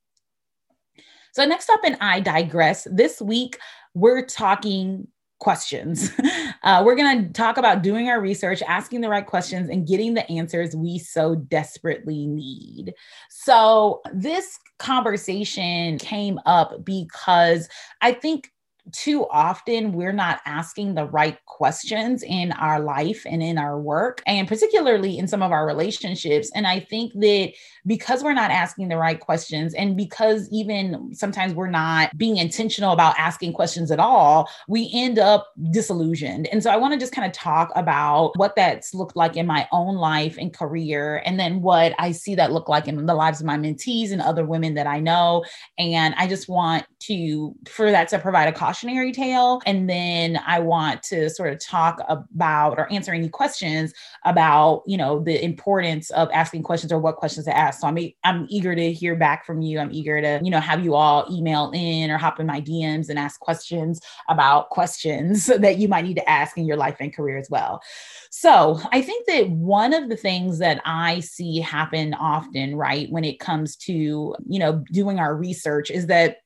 So, 1.32 1.44
next 1.44 1.70
up 1.70 1.80
and 1.84 1.96
I 2.00 2.20
Digress, 2.20 2.88
this 2.90 3.20
week 3.20 3.58
we're 3.94 4.24
talking 4.24 5.06
questions. 5.40 6.10
Uh, 6.62 6.82
we're 6.84 6.94
going 6.94 7.26
to 7.26 7.32
talk 7.32 7.56
about 7.56 7.80
doing 7.80 8.10
our 8.10 8.20
research, 8.20 8.60
asking 8.68 9.00
the 9.00 9.08
right 9.08 9.24
questions, 9.24 9.70
and 9.70 9.88
getting 9.88 10.12
the 10.12 10.30
answers 10.30 10.76
we 10.76 10.98
so 10.98 11.34
desperately 11.34 12.26
need. 12.26 12.92
So, 13.30 14.02
this 14.12 14.58
conversation 14.78 15.96
came 15.96 16.38
up 16.44 16.84
because 16.84 17.66
I 18.02 18.12
think 18.12 18.52
too 18.92 19.26
often 19.30 19.92
we're 19.92 20.12
not 20.12 20.40
asking 20.46 20.94
the 20.94 21.06
right 21.06 21.38
questions 21.46 22.22
in 22.22 22.52
our 22.52 22.80
life 22.80 23.24
and 23.28 23.42
in 23.42 23.58
our 23.58 23.78
work, 23.78 24.22
and 24.26 24.48
particularly 24.48 25.18
in 25.18 25.28
some 25.28 25.42
of 25.42 25.52
our 25.52 25.66
relationships. 25.66 26.50
And 26.54 26.66
I 26.66 26.80
think 26.80 27.12
that 27.14 27.52
because 27.86 28.22
we're 28.22 28.32
not 28.32 28.50
asking 28.50 28.88
the 28.88 28.96
right 28.96 29.18
questions, 29.18 29.74
and 29.74 29.96
because 29.96 30.48
even 30.50 31.14
sometimes 31.14 31.54
we're 31.54 31.70
not 31.70 32.16
being 32.16 32.36
intentional 32.36 32.92
about 32.92 33.18
asking 33.18 33.52
questions 33.52 33.90
at 33.90 34.00
all, 34.00 34.48
we 34.68 34.90
end 34.92 35.18
up 35.18 35.48
disillusioned. 35.70 36.46
And 36.48 36.62
so 36.62 36.70
I 36.70 36.76
want 36.76 36.94
to 36.94 37.00
just 37.00 37.12
kind 37.12 37.26
of 37.26 37.32
talk 37.32 37.70
about 37.74 38.36
what 38.36 38.56
that's 38.56 38.94
looked 38.94 39.16
like 39.16 39.36
in 39.36 39.46
my 39.46 39.68
own 39.72 39.96
life 39.96 40.36
and 40.38 40.52
career, 40.52 41.22
and 41.24 41.38
then 41.38 41.62
what 41.62 41.94
I 41.98 42.12
see 42.12 42.34
that 42.34 42.52
look 42.52 42.68
like 42.68 42.88
in 42.88 43.06
the 43.06 43.14
lives 43.14 43.40
of 43.40 43.46
my 43.46 43.56
mentees 43.56 44.12
and 44.12 44.20
other 44.20 44.44
women 44.44 44.74
that 44.74 44.86
I 44.86 45.00
know. 45.00 45.44
And 45.78 46.14
I 46.16 46.26
just 46.26 46.48
want 46.48 46.84
to, 47.00 47.54
for 47.68 47.90
that 47.90 48.08
to 48.08 48.18
provide 48.18 48.48
a 48.48 48.52
cautionary 48.70 49.10
tale. 49.10 49.60
And 49.66 49.90
then 49.90 50.38
I 50.46 50.60
want 50.60 51.02
to 51.04 51.28
sort 51.28 51.52
of 51.52 51.58
talk 51.58 52.00
about 52.08 52.78
or 52.78 52.90
answer 52.92 53.12
any 53.12 53.28
questions 53.28 53.92
about, 54.24 54.84
you 54.86 54.96
know, 54.96 55.18
the 55.18 55.44
importance 55.44 56.10
of 56.10 56.28
asking 56.32 56.62
questions 56.62 56.92
or 56.92 57.00
what 57.00 57.16
questions 57.16 57.46
to 57.46 57.56
ask. 57.56 57.80
So 57.80 57.88
I'm, 57.88 57.98
I'm 58.22 58.46
eager 58.48 58.76
to 58.76 58.92
hear 58.92 59.16
back 59.16 59.44
from 59.44 59.60
you. 59.60 59.80
I'm 59.80 59.90
eager 59.90 60.20
to, 60.20 60.40
you 60.44 60.52
know, 60.52 60.60
have 60.60 60.84
you 60.84 60.94
all 60.94 61.26
email 61.32 61.72
in 61.74 62.12
or 62.12 62.18
hop 62.18 62.38
in 62.38 62.46
my 62.46 62.60
DMs 62.60 63.08
and 63.08 63.18
ask 63.18 63.40
questions 63.40 64.00
about 64.28 64.70
questions 64.70 65.46
that 65.58 65.78
you 65.78 65.88
might 65.88 66.04
need 66.04 66.14
to 66.14 66.30
ask 66.30 66.56
in 66.56 66.64
your 66.64 66.76
life 66.76 66.98
and 67.00 67.12
career 67.12 67.38
as 67.38 67.50
well. 67.50 67.82
So 68.30 68.78
I 68.92 69.02
think 69.02 69.26
that 69.26 69.50
one 69.50 69.92
of 69.92 70.08
the 70.08 70.16
things 70.16 70.58
that 70.58 70.80
I 70.84 71.18
see 71.18 71.58
happen 71.58 72.14
often, 72.14 72.76
right, 72.76 73.10
when 73.10 73.24
it 73.24 73.40
comes 73.40 73.74
to, 73.78 73.92
you 73.92 74.58
know, 74.60 74.84
doing 74.92 75.18
our 75.18 75.34
research 75.34 75.90
is 75.90 76.06
that, 76.06 76.36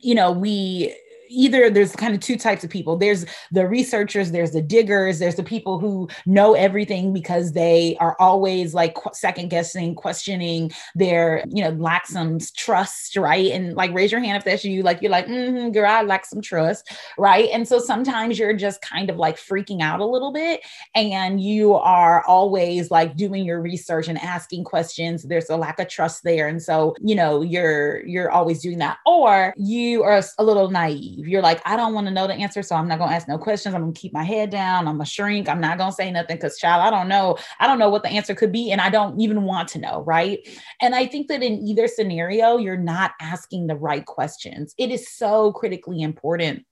you 0.00 0.14
know, 0.14 0.30
we 0.30 0.94
either 1.30 1.70
there's 1.70 1.94
kind 1.94 2.14
of 2.14 2.20
two 2.20 2.36
types 2.36 2.64
of 2.64 2.70
people. 2.70 2.96
There's 2.96 3.24
the 3.52 3.66
researchers 3.66 4.30
there's 4.30 4.52
the 4.52 4.62
diggers 4.62 5.18
there's 5.18 5.36
the 5.36 5.42
people 5.42 5.78
who 5.78 6.08
know 6.26 6.54
everything 6.54 7.12
because 7.12 7.52
they 7.52 7.96
are 8.00 8.16
always 8.18 8.74
like 8.74 8.96
second 9.12 9.48
guessing 9.48 9.94
questioning 9.94 10.70
their 10.94 11.44
you 11.48 11.62
know 11.62 11.70
lack 11.70 12.06
some 12.06 12.38
trust 12.56 13.16
right? 13.16 13.50
And 13.52 13.74
like 13.74 13.92
raise 13.92 14.12
your 14.12 14.20
hand 14.20 14.38
if 14.38 14.44
that's 14.44 14.64
you 14.64 14.82
like 14.82 15.00
you're 15.00 15.10
like 15.10 15.26
mm-hmm, 15.26 15.70
girl 15.70 15.90
i 15.90 16.02
lack 16.02 16.26
some 16.26 16.40
trust 16.40 16.90
right? 17.18 17.48
And 17.52 17.66
so 17.66 17.78
sometimes 17.78 18.38
you're 18.38 18.52
just 18.54 18.80
kind 18.82 19.10
of 19.10 19.16
like 19.16 19.36
freaking 19.36 19.80
out 19.80 20.00
a 20.00 20.04
little 20.04 20.32
bit 20.32 20.60
and 20.94 21.40
you 21.40 21.74
are 21.74 22.24
always 22.26 22.90
like 22.90 23.16
doing 23.16 23.44
your 23.44 23.60
research 23.60 24.08
and 24.08 24.18
asking 24.18 24.64
questions. 24.64 25.22
There's 25.22 25.50
a 25.50 25.56
lack 25.56 25.78
of 25.78 25.88
trust 25.88 26.24
there. 26.24 26.48
And 26.48 26.62
so 26.62 26.94
you 27.00 27.14
know 27.14 27.42
you're 27.42 28.04
you're 28.06 28.30
always 28.30 28.60
doing 28.62 28.78
that. 28.78 28.98
Or 29.06 29.54
you 29.56 30.02
are 30.02 30.22
a 30.38 30.44
little 30.44 30.70
naive 30.70 31.19
leave. 31.20 31.28
You're 31.28 31.42
like, 31.42 31.60
I 31.64 31.76
don't 31.76 31.94
want 31.94 32.06
to 32.06 32.12
know 32.12 32.26
the 32.26 32.34
answer, 32.34 32.62
so 32.62 32.76
I'm 32.76 32.88
not 32.88 32.98
gonna 32.98 33.14
ask 33.14 33.28
no 33.28 33.38
questions. 33.38 33.74
I'm 33.74 33.82
gonna 33.82 33.92
keep 33.92 34.12
my 34.12 34.24
head 34.24 34.50
down. 34.50 34.88
I'm 34.88 34.94
gonna 34.94 35.06
shrink. 35.06 35.48
I'm 35.48 35.60
not 35.60 35.78
gonna 35.78 35.92
say 35.92 36.10
nothing 36.10 36.36
because, 36.36 36.58
child, 36.58 36.82
I 36.82 36.90
don't 36.90 37.08
know. 37.08 37.36
I 37.58 37.66
don't 37.66 37.78
know 37.78 37.90
what 37.90 38.02
the 38.02 38.10
answer 38.10 38.34
could 38.34 38.52
be, 38.52 38.72
and 38.72 38.80
I 38.80 38.90
don't 38.90 39.20
even 39.20 39.42
want 39.42 39.68
to 39.70 39.78
know, 39.78 40.02
right? 40.02 40.46
And 40.80 40.94
I 40.94 41.06
think 41.06 41.28
that 41.28 41.42
in 41.42 41.66
either 41.66 41.86
scenario, 41.88 42.56
you're 42.56 42.76
not 42.76 43.12
asking 43.20 43.66
the 43.66 43.76
right 43.76 44.04
questions. 44.04 44.74
It 44.78 44.90
is 44.90 45.10
so 45.10 45.52
critically 45.52 46.02
important 46.02 46.64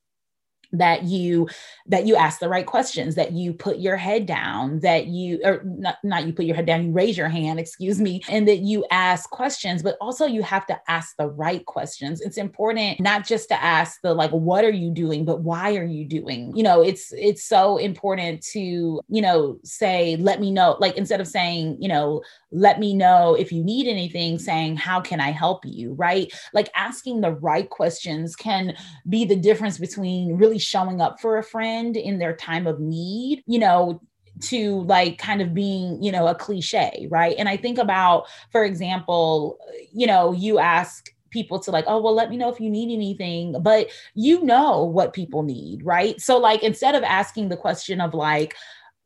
that 0.72 1.04
you 1.04 1.48
that 1.86 2.06
you 2.06 2.16
ask 2.16 2.40
the 2.40 2.48
right 2.48 2.66
questions 2.66 3.14
that 3.14 3.32
you 3.32 3.52
put 3.52 3.78
your 3.78 3.96
head 3.96 4.26
down 4.26 4.80
that 4.80 5.06
you 5.06 5.40
or 5.44 5.62
not, 5.64 5.96
not 6.02 6.26
you 6.26 6.32
put 6.32 6.44
your 6.44 6.56
head 6.56 6.66
down 6.66 6.86
you 6.86 6.92
raise 6.92 7.16
your 7.16 7.28
hand 7.28 7.60
excuse 7.68 8.00
me 8.00 8.22
and 8.28 8.48
that 8.48 8.58
you 8.58 8.84
ask 8.90 9.28
questions 9.30 9.82
but 9.82 9.96
also 10.00 10.26
you 10.26 10.42
have 10.42 10.66
to 10.66 10.78
ask 10.88 11.16
the 11.16 11.28
right 11.28 11.64
questions. 11.66 12.20
It's 12.20 12.38
important 12.38 13.00
not 13.00 13.26
just 13.26 13.48
to 13.48 13.62
ask 13.62 14.00
the 14.02 14.14
like 14.14 14.30
what 14.30 14.64
are 14.64 14.70
you 14.70 14.90
doing 14.90 15.24
but 15.24 15.40
why 15.40 15.76
are 15.76 15.84
you 15.84 16.04
doing? 16.04 16.56
You 16.56 16.62
know 16.62 16.82
it's 16.82 17.12
it's 17.12 17.44
so 17.44 17.76
important 17.76 18.42
to 18.52 18.60
you 19.08 19.22
know 19.22 19.58
say 19.64 20.16
let 20.16 20.40
me 20.40 20.50
know 20.50 20.76
like 20.80 20.96
instead 20.96 21.20
of 21.20 21.26
saying 21.26 21.76
you 21.80 21.88
know 21.88 22.22
let 22.50 22.78
me 22.80 22.94
know 22.94 23.34
if 23.34 23.52
you 23.52 23.62
need 23.62 23.86
anything 23.86 24.38
saying 24.38 24.76
how 24.76 25.00
can 25.00 25.20
i 25.20 25.30
help 25.30 25.64
you? 25.66 25.88
right? 25.98 26.32
Like 26.54 26.70
asking 26.74 27.20
the 27.20 27.32
right 27.32 27.68
questions 27.68 28.34
can 28.34 28.74
be 29.08 29.24
the 29.24 29.36
difference 29.36 29.78
between 29.78 30.36
really 30.36 30.57
showing 30.58 31.00
up 31.00 31.20
for 31.20 31.38
a 31.38 31.42
friend 31.42 31.96
in 31.96 32.18
their 32.18 32.36
time 32.36 32.66
of 32.66 32.80
need, 32.80 33.42
you 33.46 33.58
know, 33.58 34.00
to 34.40 34.82
like 34.82 35.18
kind 35.18 35.42
of 35.42 35.54
being, 35.54 36.02
you 36.02 36.12
know, 36.12 36.28
a 36.28 36.34
cliche, 36.34 37.08
right? 37.10 37.34
And 37.38 37.48
I 37.48 37.56
think 37.56 37.78
about, 37.78 38.26
for 38.52 38.64
example, 38.64 39.58
you 39.92 40.06
know, 40.06 40.32
you 40.32 40.58
ask 40.58 41.10
people 41.30 41.58
to 41.60 41.70
like, 41.70 41.84
oh, 41.86 42.00
well, 42.00 42.14
let 42.14 42.30
me 42.30 42.36
know 42.36 42.50
if 42.50 42.60
you 42.60 42.70
need 42.70 42.92
anything, 42.92 43.60
but 43.60 43.88
you 44.14 44.42
know 44.42 44.84
what 44.84 45.12
people 45.12 45.42
need, 45.42 45.84
right? 45.84 46.20
So, 46.20 46.38
like, 46.38 46.62
instead 46.62 46.94
of 46.94 47.02
asking 47.02 47.48
the 47.48 47.56
question 47.56 48.00
of 48.00 48.14
like, 48.14 48.54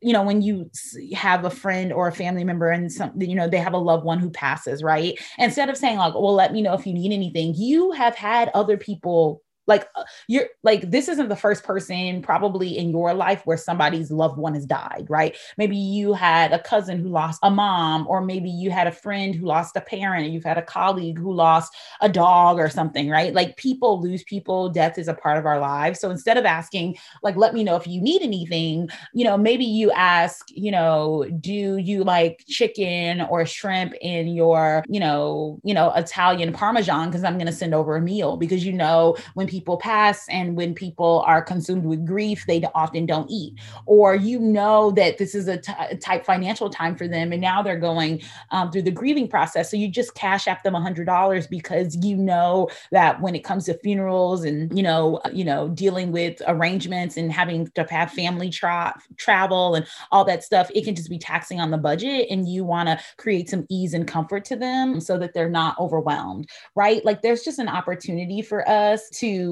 you 0.03 0.11
know 0.11 0.21
when 0.21 0.41
you 0.41 0.69
have 1.13 1.45
a 1.45 1.49
friend 1.49 1.93
or 1.93 2.09
a 2.09 2.11
family 2.11 2.43
member 2.43 2.69
and 2.69 2.91
some 2.91 3.13
you 3.21 3.35
know 3.35 3.47
they 3.47 3.57
have 3.57 3.73
a 3.73 3.77
loved 3.77 4.03
one 4.03 4.19
who 4.19 4.29
passes 4.29 4.83
right 4.83 5.17
instead 5.39 5.69
of 5.69 5.77
saying 5.77 5.97
like 5.97 6.13
well 6.13 6.33
let 6.33 6.51
me 6.51 6.61
know 6.61 6.73
if 6.73 6.85
you 6.85 6.93
need 6.93 7.13
anything 7.13 7.53
you 7.55 7.91
have 7.93 8.13
had 8.13 8.51
other 8.53 8.75
people 8.75 9.41
like 9.67 9.87
uh, 9.95 10.03
you're 10.27 10.47
like 10.63 10.89
this 10.91 11.07
isn't 11.07 11.29
the 11.29 11.35
first 11.35 11.63
person 11.63 12.21
probably 12.21 12.77
in 12.77 12.89
your 12.89 13.13
life 13.13 13.41
where 13.45 13.57
somebody's 13.57 14.11
loved 14.11 14.37
one 14.37 14.53
has 14.53 14.65
died 14.65 15.05
right? 15.09 15.35
Maybe 15.57 15.77
you 15.77 16.13
had 16.13 16.51
a 16.51 16.59
cousin 16.59 16.99
who 16.99 17.09
lost 17.09 17.39
a 17.43 17.49
mom 17.49 18.05
or 18.07 18.21
maybe 18.21 18.49
you 18.49 18.71
had 18.71 18.87
a 18.87 18.91
friend 18.91 19.33
who 19.33 19.45
lost 19.45 19.75
a 19.75 19.81
parent 19.81 20.31
you've 20.31 20.43
had 20.43 20.57
a 20.57 20.61
colleague 20.61 21.17
who 21.17 21.33
lost 21.33 21.73
a 22.01 22.09
dog 22.09 22.59
or 22.59 22.69
something 22.69 23.09
right? 23.09 23.33
Like 23.33 23.57
people 23.57 24.01
lose 24.01 24.23
people 24.23 24.69
death 24.69 24.97
is 24.97 25.07
a 25.07 25.13
part 25.13 25.37
of 25.37 25.45
our 25.45 25.59
lives. 25.59 25.99
So 25.99 26.09
instead 26.09 26.37
of 26.37 26.45
asking 26.45 26.97
like 27.21 27.35
let 27.35 27.53
me 27.53 27.63
know 27.63 27.75
if 27.75 27.87
you 27.87 28.01
need 28.01 28.21
anything 28.21 28.89
you 29.13 29.23
know 29.23 29.37
maybe 29.37 29.65
you 29.65 29.91
ask 29.91 30.45
you 30.49 30.71
know 30.71 31.25
do 31.39 31.77
you 31.77 32.03
like 32.03 32.43
chicken 32.47 33.21
or 33.21 33.45
shrimp 33.45 33.93
in 34.01 34.27
your 34.27 34.83
you 34.89 34.99
know 34.99 35.59
you 35.63 35.73
know 35.73 35.91
italian 35.93 36.51
parmesan? 36.53 37.09
Because 37.09 37.23
i'm 37.23 37.37
going 37.37 37.47
to 37.47 37.53
send 37.53 37.73
over 37.73 37.95
a 37.95 38.01
meal 38.01 38.37
because 38.37 38.65
you 38.65 38.73
know 38.73 39.15
when 39.33 39.47
people 39.53 39.77
pass 39.77 40.27
and 40.29 40.55
when 40.55 40.73
people 40.73 41.23
are 41.27 41.43
consumed 41.43 41.85
with 41.85 42.03
grief, 42.07 42.43
they 42.47 42.63
often 42.73 43.05
don't 43.05 43.29
eat. 43.29 43.53
Or 43.85 44.15
you 44.15 44.39
know 44.39 44.89
that 44.91 45.19
this 45.19 45.35
is 45.35 45.47
a 45.47 45.57
t- 45.57 45.97
type 46.01 46.25
financial 46.25 46.71
time 46.71 46.95
for 46.95 47.07
them, 47.07 47.31
and 47.31 47.39
now 47.39 47.61
they're 47.61 47.79
going 47.79 48.23
um, 48.49 48.71
through 48.71 48.81
the 48.81 48.91
grieving 48.91 49.27
process. 49.27 49.69
So 49.69 49.77
you 49.77 49.89
just 49.89 50.15
cash 50.15 50.47
app 50.47 50.63
them 50.63 50.73
a 50.73 50.81
hundred 50.81 51.05
dollars 51.05 51.45
because 51.45 51.95
you 52.03 52.17
know 52.17 52.67
that 52.91 53.21
when 53.21 53.35
it 53.35 53.43
comes 53.43 53.65
to 53.65 53.77
funerals 53.77 54.43
and 54.43 54.75
you 54.75 54.81
know 54.81 55.21
you 55.31 55.45
know 55.45 55.69
dealing 55.69 56.11
with 56.11 56.41
arrangements 56.47 57.15
and 57.15 57.31
having 57.31 57.67
to 57.75 57.85
have 57.91 58.11
family 58.11 58.49
tra- 58.49 58.99
travel 59.17 59.75
and 59.75 59.85
all 60.11 60.25
that 60.25 60.43
stuff, 60.43 60.71
it 60.73 60.83
can 60.83 60.95
just 60.95 61.11
be 61.11 61.19
taxing 61.19 61.59
on 61.59 61.69
the 61.69 61.77
budget, 61.77 62.25
and 62.31 62.49
you 62.49 62.63
want 62.63 62.89
to 62.89 62.99
create 63.17 63.49
some 63.49 63.67
ease 63.69 63.93
and 63.93 64.07
comfort 64.07 64.45
to 64.45 64.55
them 64.55 64.99
so 64.99 65.15
that 65.19 65.35
they're 65.35 65.47
not 65.61 65.79
overwhelmed, 65.79 66.49
right? 66.73 67.05
Like 67.05 67.21
there's 67.21 67.43
just 67.43 67.59
an 67.59 67.69
opportunity 67.69 68.41
for 68.41 68.67
us 68.67 69.09
to 69.19 69.42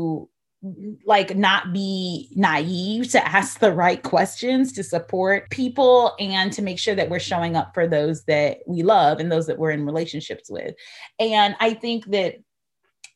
like 1.05 1.35
not 1.35 1.73
be 1.73 2.29
naive 2.35 3.09
to 3.11 3.27
ask 3.27 3.59
the 3.59 3.71
right 3.71 4.03
questions 4.03 4.71
to 4.71 4.83
support 4.83 5.49
people 5.49 6.13
and 6.19 6.53
to 6.53 6.61
make 6.61 6.77
sure 6.77 6.93
that 6.93 7.09
we're 7.09 7.19
showing 7.19 7.55
up 7.55 7.73
for 7.73 7.87
those 7.87 8.23
that 8.25 8.59
we 8.67 8.83
love 8.83 9.19
and 9.19 9.31
those 9.31 9.47
that 9.47 9.57
we're 9.57 9.71
in 9.71 9.85
relationships 9.85 10.49
with. 10.51 10.75
And 11.19 11.55
i 11.59 11.73
think 11.73 12.05
that 12.11 12.35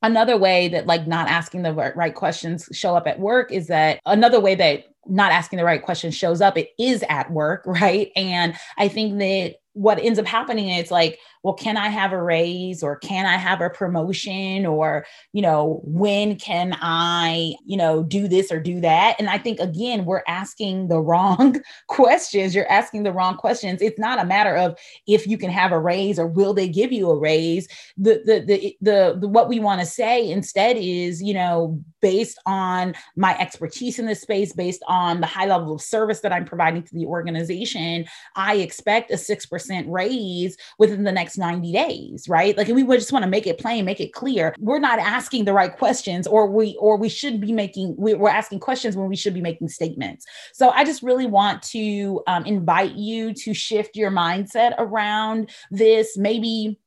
another 0.01 0.38
way 0.38 0.67
that 0.70 0.88
like 0.88 1.08
not 1.08 1.27
asking 1.27 1.62
the 1.62 1.74
right 1.74 2.15
questions 2.15 2.67
show 2.72 2.96
up 2.96 3.08
at 3.08 3.20
work 3.20 3.51
is 3.51 3.67
that 3.67 4.00
another 4.05 4.39
way 4.39 4.55
that 4.55 4.86
not 5.08 5.32
asking 5.32 5.58
the 5.58 5.65
right 5.65 5.84
question 5.84 6.10
shows 6.10 6.41
up 6.41 6.58
it 6.58 6.70
is 6.79 7.03
at 7.10 7.32
work 7.32 7.63
right? 7.67 8.12
And 8.15 8.55
i 8.77 8.88
think 8.88 9.20
that 9.20 9.55
what 9.75 10.00
ends 10.00 10.17
up 10.17 10.25
happening 10.25 10.70
is 10.70 10.89
like 10.89 11.20
well 11.44 11.53
can 11.53 11.77
i 11.77 11.89
have 11.89 12.12
a 12.12 12.22
raise 12.22 12.82
or 12.82 12.96
can 12.96 13.25
i 13.25 13.36
have 13.36 13.62
a 13.62 13.70
promotion 13.70 14.65
or 14.65 15.05
you 15.34 15.41
know 15.41 15.82
when 15.84 16.38
can 16.38 16.75
i 16.82 17.53
you 17.65 17.77
know 17.77 18.03
do 18.03 18.27
this 18.27 18.51
or 18.51 18.60
do 18.60 18.82
that? 18.82 19.15
And 19.20 19.29
i 19.29 19.38
think 19.38 19.60
again 19.60 20.05
we're 20.05 20.24
asking 20.27 20.88
the 20.88 21.00
wrong 21.05 21.62
questions. 21.88 22.55
You're 22.55 22.72
asking 22.72 23.03
the 23.03 23.13
wrong 23.13 23.38
questions. 23.38 23.82
It's 23.82 24.00
not 24.00 24.20
a 24.20 24.25
matter 24.25 24.55
of 24.55 24.77
if 25.08 25.27
you 25.27 25.38
can 25.38 25.50
have 25.50 25.72
a 25.72 25.79
raise 25.79 26.17
or 26.17 26.27
will 26.27 26.53
they 26.53 26.67
give 26.67 26.91
you 26.91 27.10
a 27.10 27.17
raise. 27.17 27.67
The 27.98 28.22
the 28.25 28.39
the, 28.46 28.77
the, 28.82 29.20
the 29.20 29.27
what 29.27 29.50
we 29.50 29.60
want 29.60 29.82
to 29.82 29.86
say 29.86 30.29
instead 30.29 30.77
is 30.77 31.22
you 31.22 31.34
know 31.34 31.84
based 32.05 32.39
on 32.46 32.94
my 33.15 33.38
expertise 33.39 33.98
in 33.98 34.05
this 34.05 34.22
space 34.22 34.53
based 34.53 34.84
on 34.88 35.22
the 35.22 35.27
high 35.27 35.48
level 35.48 35.74
of 35.74 35.82
service 35.82 36.20
that 36.20 36.32
i'm 36.32 36.46
providing 36.46 36.84
to 36.84 36.94
the 36.94 37.03
organization 37.03 38.05
i 38.36 38.58
expect 38.58 39.10
a 39.10 39.15
6% 39.15 39.64
raise 39.88 40.57
within 40.79 41.03
the 41.03 41.12
next 41.12 41.25
next 41.25 41.38
90 41.38 41.72
days, 41.72 42.29
right? 42.29 42.55
Like 42.57 42.67
we 42.67 42.84
would 42.84 43.00
just 43.00 43.12
want 43.12 43.24
to 43.24 43.29
make 43.29 43.48
it 43.48 43.60
plain, 43.60 43.86
make 43.86 44.00
it 44.00 44.13
clear. 44.13 44.53
We're 44.60 44.79
not 44.79 45.00
asking 45.00 45.45
the 45.45 45.53
right 45.53 45.75
questions 45.75 46.27
or 46.27 46.48
we 46.48 46.77
or 46.79 46.98
we 46.98 47.10
should 47.10 47.41
be 47.41 47.51
making 47.51 47.95
we're 47.98 48.29
asking 48.29 48.60
questions 48.60 48.95
when 48.95 49.07
we 49.07 49.15
should 49.15 49.34
be 49.34 49.41
making 49.41 49.69
statements. 49.69 50.25
So 50.53 50.69
I 50.69 50.84
just 50.84 51.01
really 51.01 51.25
want 51.25 51.63
to 51.63 52.22
um, 52.27 52.45
invite 52.45 52.93
you 52.93 53.34
to 53.34 53.53
shift 53.53 53.95
your 53.95 54.12
mindset 54.12 54.75
around 54.77 55.50
this 55.72 56.17
maybe 56.17 56.79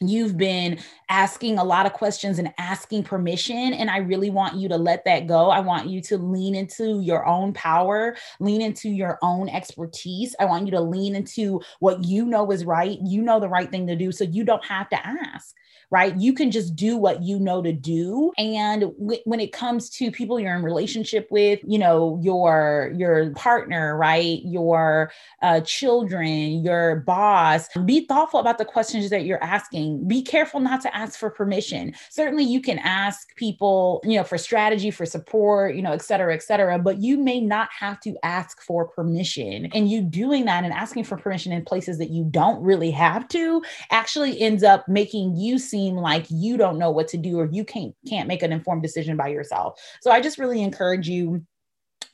you've 0.00 0.36
been 0.38 0.78
asking 1.10 1.58
a 1.58 1.64
lot 1.64 1.84
of 1.84 1.92
questions 1.92 2.38
and 2.38 2.52
asking 2.56 3.02
permission 3.02 3.74
and 3.74 3.90
i 3.90 3.98
really 3.98 4.30
want 4.30 4.56
you 4.56 4.68
to 4.68 4.76
let 4.76 5.04
that 5.04 5.26
go 5.26 5.50
i 5.50 5.60
want 5.60 5.88
you 5.88 6.00
to 6.00 6.16
lean 6.16 6.54
into 6.54 7.00
your 7.00 7.26
own 7.26 7.52
power 7.52 8.16
lean 8.38 8.62
into 8.62 8.88
your 8.88 9.18
own 9.20 9.48
expertise 9.50 10.34
i 10.40 10.44
want 10.44 10.64
you 10.64 10.70
to 10.70 10.80
lean 10.80 11.14
into 11.14 11.60
what 11.80 12.02
you 12.02 12.24
know 12.24 12.50
is 12.50 12.64
right 12.64 12.98
you 13.02 13.20
know 13.20 13.38
the 13.38 13.48
right 13.48 13.70
thing 13.70 13.86
to 13.86 13.94
do 13.94 14.10
so 14.10 14.24
you 14.24 14.42
don't 14.42 14.64
have 14.64 14.88
to 14.88 15.06
ask 15.06 15.54
right? 15.90 16.16
You 16.16 16.32
can 16.32 16.50
just 16.50 16.76
do 16.76 16.96
what 16.96 17.22
you 17.22 17.38
know 17.38 17.62
to 17.62 17.72
do. 17.72 18.32
And 18.38 18.82
w- 18.82 19.20
when 19.24 19.40
it 19.40 19.52
comes 19.52 19.90
to 19.90 20.10
people 20.10 20.38
you're 20.38 20.54
in 20.54 20.62
relationship 20.62 21.26
with, 21.30 21.58
you 21.66 21.78
know, 21.78 22.18
your 22.22 22.92
your 22.96 23.30
partner, 23.30 23.96
right? 23.96 24.40
Your 24.44 25.10
uh, 25.42 25.60
children, 25.62 26.64
your 26.64 26.96
boss, 27.06 27.68
be 27.84 28.06
thoughtful 28.06 28.40
about 28.40 28.58
the 28.58 28.64
questions 28.64 29.10
that 29.10 29.24
you're 29.24 29.42
asking 29.42 29.89
something, 29.90 30.08
be 30.08 30.22
careful 30.22 30.60
not 30.60 30.80
to 30.82 30.96
ask 30.96 31.18
for 31.18 31.30
permission. 31.30 31.94
Certainly 32.10 32.44
you 32.44 32.60
can 32.60 32.78
ask 32.78 33.34
people, 33.36 34.00
you 34.04 34.16
know, 34.16 34.24
for 34.24 34.38
strategy, 34.38 34.90
for 34.90 35.06
support, 35.06 35.74
you 35.74 35.82
know, 35.82 35.92
et 35.92 36.02
cetera, 36.02 36.34
et 36.34 36.42
cetera, 36.42 36.78
but 36.78 36.98
you 36.98 37.16
may 37.18 37.40
not 37.40 37.68
have 37.78 38.00
to 38.00 38.16
ask 38.22 38.62
for 38.62 38.88
permission. 38.88 39.68
And 39.72 39.90
you 39.90 40.02
doing 40.02 40.44
that 40.46 40.64
and 40.64 40.72
asking 40.72 41.04
for 41.04 41.16
permission 41.16 41.52
in 41.52 41.64
places 41.64 41.98
that 41.98 42.10
you 42.10 42.26
don't 42.30 42.62
really 42.62 42.90
have 42.90 43.28
to 43.28 43.62
actually 43.90 44.40
ends 44.40 44.62
up 44.62 44.88
making 44.88 45.36
you 45.36 45.58
seem 45.58 45.96
like 45.96 46.26
you 46.30 46.56
don't 46.56 46.78
know 46.78 46.90
what 46.90 47.08
to 47.08 47.16
do 47.16 47.38
or 47.38 47.48
you 47.50 47.64
can't 47.64 47.94
can't 48.08 48.28
make 48.28 48.42
an 48.42 48.52
informed 48.52 48.82
decision 48.82 49.16
by 49.16 49.28
yourself. 49.28 49.80
So 50.00 50.10
I 50.10 50.20
just 50.20 50.38
really 50.38 50.62
encourage 50.62 51.08
you 51.08 51.44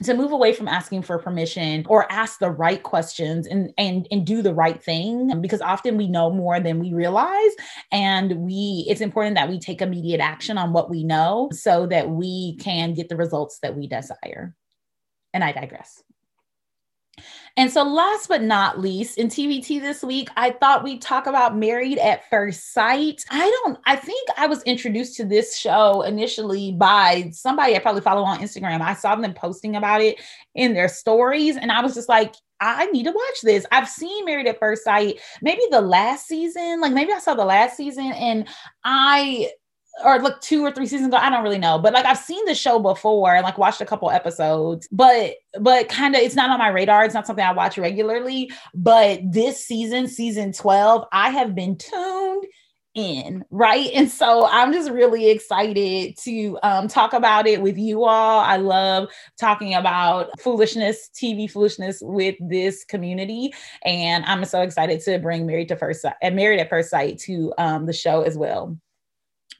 to 0.02 0.14
move 0.14 0.32
away 0.32 0.52
from 0.52 0.68
asking 0.68 1.02
for 1.02 1.18
permission 1.18 1.86
or 1.88 2.10
ask 2.12 2.38
the 2.38 2.50
right 2.50 2.82
questions 2.82 3.46
and 3.46 3.72
and 3.78 4.06
and 4.10 4.26
do 4.26 4.42
the 4.42 4.54
right 4.54 4.82
thing 4.82 5.40
because 5.40 5.60
often 5.60 5.96
we 5.96 6.06
know 6.06 6.30
more 6.30 6.60
than 6.60 6.78
we 6.78 6.92
realize. 6.92 7.52
And 7.92 8.36
we 8.36 8.84
it's 8.88 9.00
important 9.00 9.36
that 9.36 9.48
we 9.48 9.58
take 9.58 9.80
immediate 9.80 10.20
action 10.20 10.58
on 10.58 10.72
what 10.72 10.90
we 10.90 11.04
know 11.04 11.48
so 11.52 11.86
that 11.86 12.10
we 12.10 12.56
can 12.56 12.94
get 12.94 13.08
the 13.08 13.16
results 13.16 13.58
that 13.60 13.76
we 13.76 13.86
desire. 13.86 14.54
And 15.32 15.44
i 15.44 15.52
digress 15.52 16.02
and 17.56 17.70
so, 17.70 17.82
last 17.82 18.28
but 18.28 18.42
not 18.42 18.80
least, 18.80 19.16
in 19.16 19.28
TBT 19.28 19.80
this 19.80 20.02
week, 20.02 20.28
I 20.36 20.50
thought 20.50 20.84
we'd 20.84 21.00
talk 21.00 21.26
about 21.26 21.56
Married 21.56 21.98
at 21.98 22.28
First 22.28 22.74
Sight. 22.74 23.24
I 23.30 23.50
don't, 23.64 23.78
I 23.86 23.96
think 23.96 24.28
I 24.36 24.46
was 24.46 24.62
introduced 24.64 25.16
to 25.16 25.24
this 25.24 25.56
show 25.56 26.02
initially 26.02 26.72
by 26.72 27.30
somebody 27.32 27.74
I 27.74 27.78
probably 27.78 28.02
follow 28.02 28.22
on 28.24 28.40
Instagram. 28.40 28.82
I 28.82 28.92
saw 28.92 29.16
them 29.16 29.32
posting 29.32 29.76
about 29.76 30.02
it 30.02 30.20
in 30.54 30.74
their 30.74 30.88
stories, 30.88 31.56
and 31.56 31.72
I 31.72 31.80
was 31.80 31.94
just 31.94 32.10
like, 32.10 32.34
I 32.60 32.86
need 32.86 33.04
to 33.04 33.12
watch 33.12 33.40
this. 33.42 33.64
I've 33.72 33.88
seen 33.88 34.26
Married 34.26 34.46
at 34.46 34.58
First 34.58 34.84
Sight, 34.84 35.20
maybe 35.40 35.62
the 35.70 35.80
last 35.80 36.26
season, 36.26 36.80
like 36.82 36.92
maybe 36.92 37.12
I 37.12 37.18
saw 37.20 37.34
the 37.34 37.44
last 37.44 37.76
season, 37.76 38.12
and 38.12 38.46
I 38.84 39.50
or 40.04 40.20
like 40.20 40.40
two 40.40 40.64
or 40.64 40.70
three 40.70 40.86
seasons 40.86 41.08
ago. 41.08 41.16
I 41.16 41.30
don't 41.30 41.42
really 41.42 41.58
know, 41.58 41.78
but 41.78 41.92
like 41.92 42.04
I've 42.04 42.18
seen 42.18 42.44
the 42.44 42.54
show 42.54 42.78
before 42.78 43.34
and 43.34 43.44
like 43.44 43.58
watched 43.58 43.80
a 43.80 43.86
couple 43.86 44.10
episodes, 44.10 44.88
but 44.92 45.34
but 45.58 45.88
kind 45.88 46.14
of 46.14 46.20
it's 46.20 46.34
not 46.34 46.50
on 46.50 46.58
my 46.58 46.68
radar. 46.68 47.04
It's 47.04 47.14
not 47.14 47.26
something 47.26 47.44
I 47.44 47.52
watch 47.52 47.78
regularly. 47.78 48.50
But 48.74 49.20
this 49.24 49.64
season, 49.64 50.08
season 50.08 50.52
12, 50.52 51.06
I 51.12 51.30
have 51.30 51.54
been 51.54 51.76
tuned 51.76 52.44
in, 52.96 53.44
right? 53.50 53.90
And 53.94 54.10
so 54.10 54.46
I'm 54.50 54.72
just 54.72 54.90
really 54.90 55.30
excited 55.30 56.16
to 56.24 56.58
um, 56.62 56.88
talk 56.88 57.12
about 57.12 57.46
it 57.46 57.60
with 57.60 57.76
you 57.76 58.04
all. 58.04 58.40
I 58.40 58.56
love 58.56 59.08
talking 59.38 59.74
about 59.74 60.28
foolishness, 60.40 61.10
TV 61.14 61.48
foolishness 61.48 61.98
with 62.02 62.36
this 62.40 62.84
community, 62.84 63.52
and 63.84 64.24
I'm 64.24 64.44
so 64.46 64.62
excited 64.62 65.00
to 65.02 65.18
bring 65.18 65.46
Married 65.46 65.68
to 65.68 65.76
First 65.76 66.02
Sight, 66.02 66.14
Married 66.32 66.58
at 66.58 66.70
First 66.70 66.90
Sight 66.90 67.18
to 67.20 67.52
um, 67.58 67.86
the 67.86 67.92
show 67.92 68.22
as 68.22 68.36
well. 68.36 68.76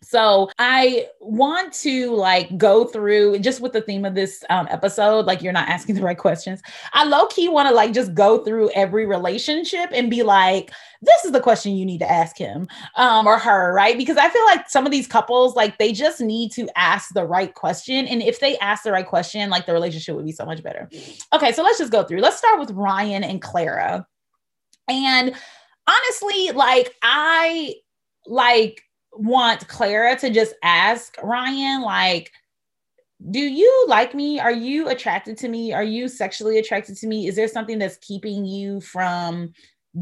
So 0.09 0.49
I 0.61 1.09
want 1.21 1.73
to 1.81 2.15
like 2.15 2.57
go 2.57 2.85
through 2.85 3.41
just 3.41 3.61
with 3.61 3.73
the 3.73 3.81
theme 3.81 4.05
of 4.05 4.15
this 4.15 4.45
um, 4.51 4.69
episode, 4.71 5.27
like 5.27 5.43
you're 5.43 5.53
not 5.53 5.69
asking 5.69 5.97
the 5.97 6.03
right 6.03 6.17
questions. 6.17 6.63
I 6.93 7.05
low 7.05 7.27
key 7.27 7.49
want 7.49 7.69
to 7.69 7.75
like 7.75 7.93
just 7.93 8.15
go 8.15 8.39
through 8.45 8.71
every 8.71 9.05
relationship 9.05 9.91
and 9.93 10.09
be 10.09 10.23
like, 10.23 10.71
this 11.03 11.25
is 11.25 11.33
the 11.33 11.41
question 11.41 11.75
you 11.75 11.85
need 11.85 11.99
to 11.99 12.11
ask 12.11 12.39
him 12.39 12.69
um, 12.95 13.27
or 13.27 13.37
her, 13.37 13.75
right? 13.75 13.99
Because 13.99 14.17
I 14.17 14.29
feel 14.29 14.45
like 14.45 14.71
some 14.71 14.87
of 14.87 14.93
these 14.93 15.09
couples, 15.09 15.57
like 15.57 15.77
they 15.79 15.93
just 15.93 16.21
need 16.21 16.53
to 16.53 16.69
ask 16.79 17.13
the 17.13 17.25
right 17.27 17.53
question. 17.53 18.07
And 18.07 18.23
if 18.23 18.39
they 18.39 18.57
ask 18.59 18.85
the 18.85 18.93
right 18.93 19.07
question, 19.07 19.51
like 19.51 19.67
the 19.67 19.73
relationship 19.73 20.15
would 20.15 20.25
be 20.25 20.31
so 20.31 20.47
much 20.47 20.63
better. 20.63 20.89
Okay, 21.33 21.51
so 21.51 21.65
let's 21.65 21.79
just 21.79 21.91
go 21.91 22.05
through. 22.05 22.21
Let's 22.21 22.39
start 22.39 22.61
with 22.61 22.71
Ryan 22.71 23.25
and 23.25 23.43
Clara. 23.43 24.07
And 24.87 25.35
honestly, 25.89 26.53
like 26.53 26.95
I 27.03 27.75
like 28.29 28.83
want 29.19 29.67
Clara 29.69 30.17
to 30.17 30.31
just 30.31 30.55
ask 30.63 31.17
Ryan, 31.23 31.83
like, 31.83 32.33
do 33.31 33.41
you 33.41 33.87
like 33.89 34.15
me? 34.15 34.39
Are 34.39 34.53
you 34.53 34.89
attracted 34.89 35.39
to 35.39 35.49
me? 35.49 35.73
Are 35.73 35.83
you 35.83 36.09
sexually 36.09 36.59
attracted 36.59 36.97
to 36.99 37.07
me? 37.07 37.27
Is 37.27 37.37
there 37.37 37.49
something 37.49 37.79
that's 37.79 37.97
keeping 37.99 38.45
you 38.45 38.81
from 38.81 39.53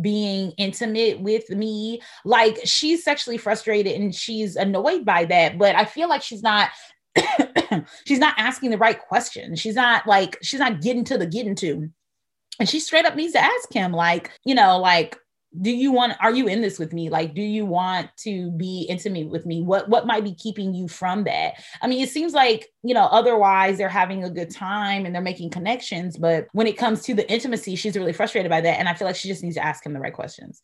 being 0.00 0.52
intimate 0.58 1.20
with 1.20 1.48
me? 1.50 2.02
Like, 2.24 2.58
she's 2.64 3.04
sexually 3.04 3.38
frustrated 3.38 4.00
and 4.00 4.14
she's 4.14 4.56
annoyed 4.56 5.04
by 5.04 5.24
that, 5.26 5.58
but 5.58 5.76
I 5.76 5.84
feel 5.84 6.08
like 6.08 6.22
she's 6.22 6.42
not. 6.42 6.70
she's 8.06 8.18
not 8.18 8.34
asking 8.38 8.70
the 8.70 8.78
right 8.78 8.98
question. 8.98 9.54
She's 9.54 9.76
not 9.76 10.04
like 10.04 10.36
she's 10.42 10.58
not 10.58 10.80
getting 10.80 11.04
to 11.04 11.16
the 11.16 11.26
getting 11.26 11.54
to. 11.56 11.88
And 12.58 12.68
she 12.68 12.80
straight 12.80 13.04
up 13.04 13.14
needs 13.14 13.34
to 13.34 13.42
ask 13.42 13.72
him, 13.72 13.92
like, 13.92 14.32
you 14.44 14.54
know, 14.54 14.78
like, 14.78 15.16
do 15.60 15.70
you 15.70 15.92
want 15.92 16.14
are 16.20 16.34
you 16.34 16.46
in 16.48 16.60
this 16.60 16.78
with 16.78 16.92
me 16.92 17.08
like 17.08 17.34
do 17.34 17.42
you 17.42 17.64
want 17.64 18.10
to 18.16 18.50
be 18.52 18.86
intimate 18.88 19.28
with 19.28 19.46
me 19.46 19.62
what 19.62 19.88
what 19.88 20.06
might 20.06 20.24
be 20.24 20.34
keeping 20.34 20.74
you 20.74 20.88
from 20.88 21.24
that 21.24 21.54
i 21.82 21.86
mean 21.86 22.02
it 22.02 22.08
seems 22.08 22.32
like 22.32 22.72
you 22.82 22.94
know 22.94 23.04
otherwise 23.06 23.78
they're 23.78 23.88
having 23.88 24.24
a 24.24 24.30
good 24.30 24.50
time 24.50 25.06
and 25.06 25.14
they're 25.14 25.22
making 25.22 25.50
connections 25.50 26.16
but 26.16 26.48
when 26.52 26.66
it 26.66 26.76
comes 26.76 27.02
to 27.02 27.14
the 27.14 27.30
intimacy 27.30 27.76
she's 27.76 27.96
really 27.96 28.12
frustrated 28.12 28.50
by 28.50 28.60
that 28.60 28.78
and 28.78 28.88
i 28.88 28.94
feel 28.94 29.06
like 29.06 29.16
she 29.16 29.28
just 29.28 29.42
needs 29.42 29.56
to 29.56 29.64
ask 29.64 29.84
him 29.84 29.92
the 29.92 30.00
right 30.00 30.14
questions 30.14 30.60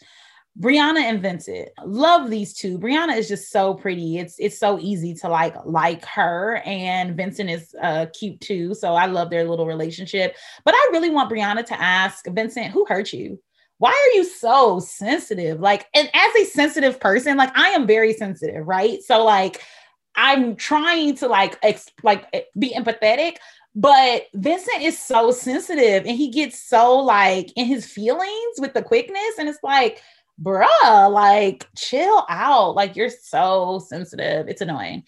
Brianna 0.59 0.99
and 0.99 1.23
Vincent, 1.23 1.68
love 1.87 2.28
these 2.28 2.52
two. 2.52 2.76
Brianna 2.76 3.16
is 3.16 3.28
just 3.28 3.52
so 3.52 3.73
pretty. 3.73 4.18
It's 4.18 4.35
it's 4.40 4.59
so 4.59 4.80
easy 4.80 5.14
to 5.14 5.28
like 5.28 5.54
like 5.64 6.04
her, 6.06 6.61
and 6.66 7.16
Vincent 7.16 7.49
is 7.49 7.74
uh, 7.81 8.07
cute 8.18 8.40
too. 8.40 8.74
So 8.74 8.94
I 8.94 9.07
love 9.07 9.31
their 9.31 9.48
little 9.48 9.66
relationship. 9.66 10.37
But 10.64 10.74
I 10.74 10.88
really 10.90 11.09
want 11.09 11.31
Brianna 11.31 11.64
to 11.66 11.81
ask 11.81 12.26
Vincent, 12.26 12.72
who 12.72 12.85
hurt 12.85 13.12
you? 13.12 13.40
Why 13.81 13.88
are 13.93 14.16
you 14.16 14.25
so 14.25 14.79
sensitive? 14.79 15.59
Like, 15.59 15.87
and 15.95 16.11
as 16.12 16.35
a 16.37 16.45
sensitive 16.45 17.01
person, 17.01 17.38
like 17.38 17.57
I 17.57 17.71
am 17.71 17.87
very 17.87 18.12
sensitive, 18.12 18.66
right? 18.66 19.03
So 19.03 19.25
like 19.25 19.62
I'm 20.14 20.55
trying 20.55 21.14
to 21.16 21.29
like 21.29 21.59
ex- 21.62 21.88
like 22.03 22.27
eh, 22.35 22.43
be 22.59 22.75
empathetic, 22.75 23.37
but 23.75 24.25
Vincent 24.35 24.83
is 24.83 24.99
so 24.99 25.31
sensitive 25.31 26.05
and 26.05 26.14
he 26.14 26.29
gets 26.29 26.62
so 26.62 26.99
like 26.99 27.55
in 27.57 27.64
his 27.64 27.87
feelings 27.87 28.59
with 28.59 28.75
the 28.75 28.83
quickness, 28.83 29.38
and 29.38 29.49
it's 29.49 29.62
like, 29.62 30.03
bruh, 30.43 31.11
like 31.11 31.66
chill 31.75 32.27
out. 32.29 32.75
Like 32.75 32.97
you're 32.97 33.09
so 33.09 33.83
sensitive. 33.88 34.47
It's 34.47 34.61
annoying. 34.61 35.05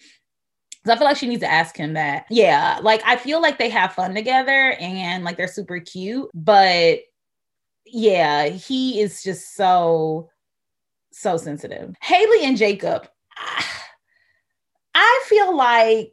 So 0.83 0.93
I 0.93 0.97
feel 0.97 1.05
like 1.05 1.17
she 1.17 1.27
needs 1.27 1.41
to 1.41 1.51
ask 1.51 1.77
him 1.77 1.93
that. 1.93 2.25
Yeah, 2.31 2.79
like 2.81 3.03
I 3.05 3.17
feel 3.17 3.39
like 3.39 3.59
they 3.59 3.69
have 3.69 3.93
fun 3.93 4.15
together 4.15 4.75
and 4.79 5.23
like 5.23 5.37
they're 5.37 5.47
super 5.47 5.79
cute, 5.79 6.31
but 6.33 7.01
yeah, 7.93 8.47
he 8.47 8.99
is 8.99 9.21
just 9.21 9.55
so, 9.55 10.29
so 11.11 11.37
sensitive. 11.37 11.95
Haley 12.01 12.43
and 12.43 12.57
Jacob, 12.57 13.07
I 14.95 15.23
feel 15.27 15.55
like 15.55 16.11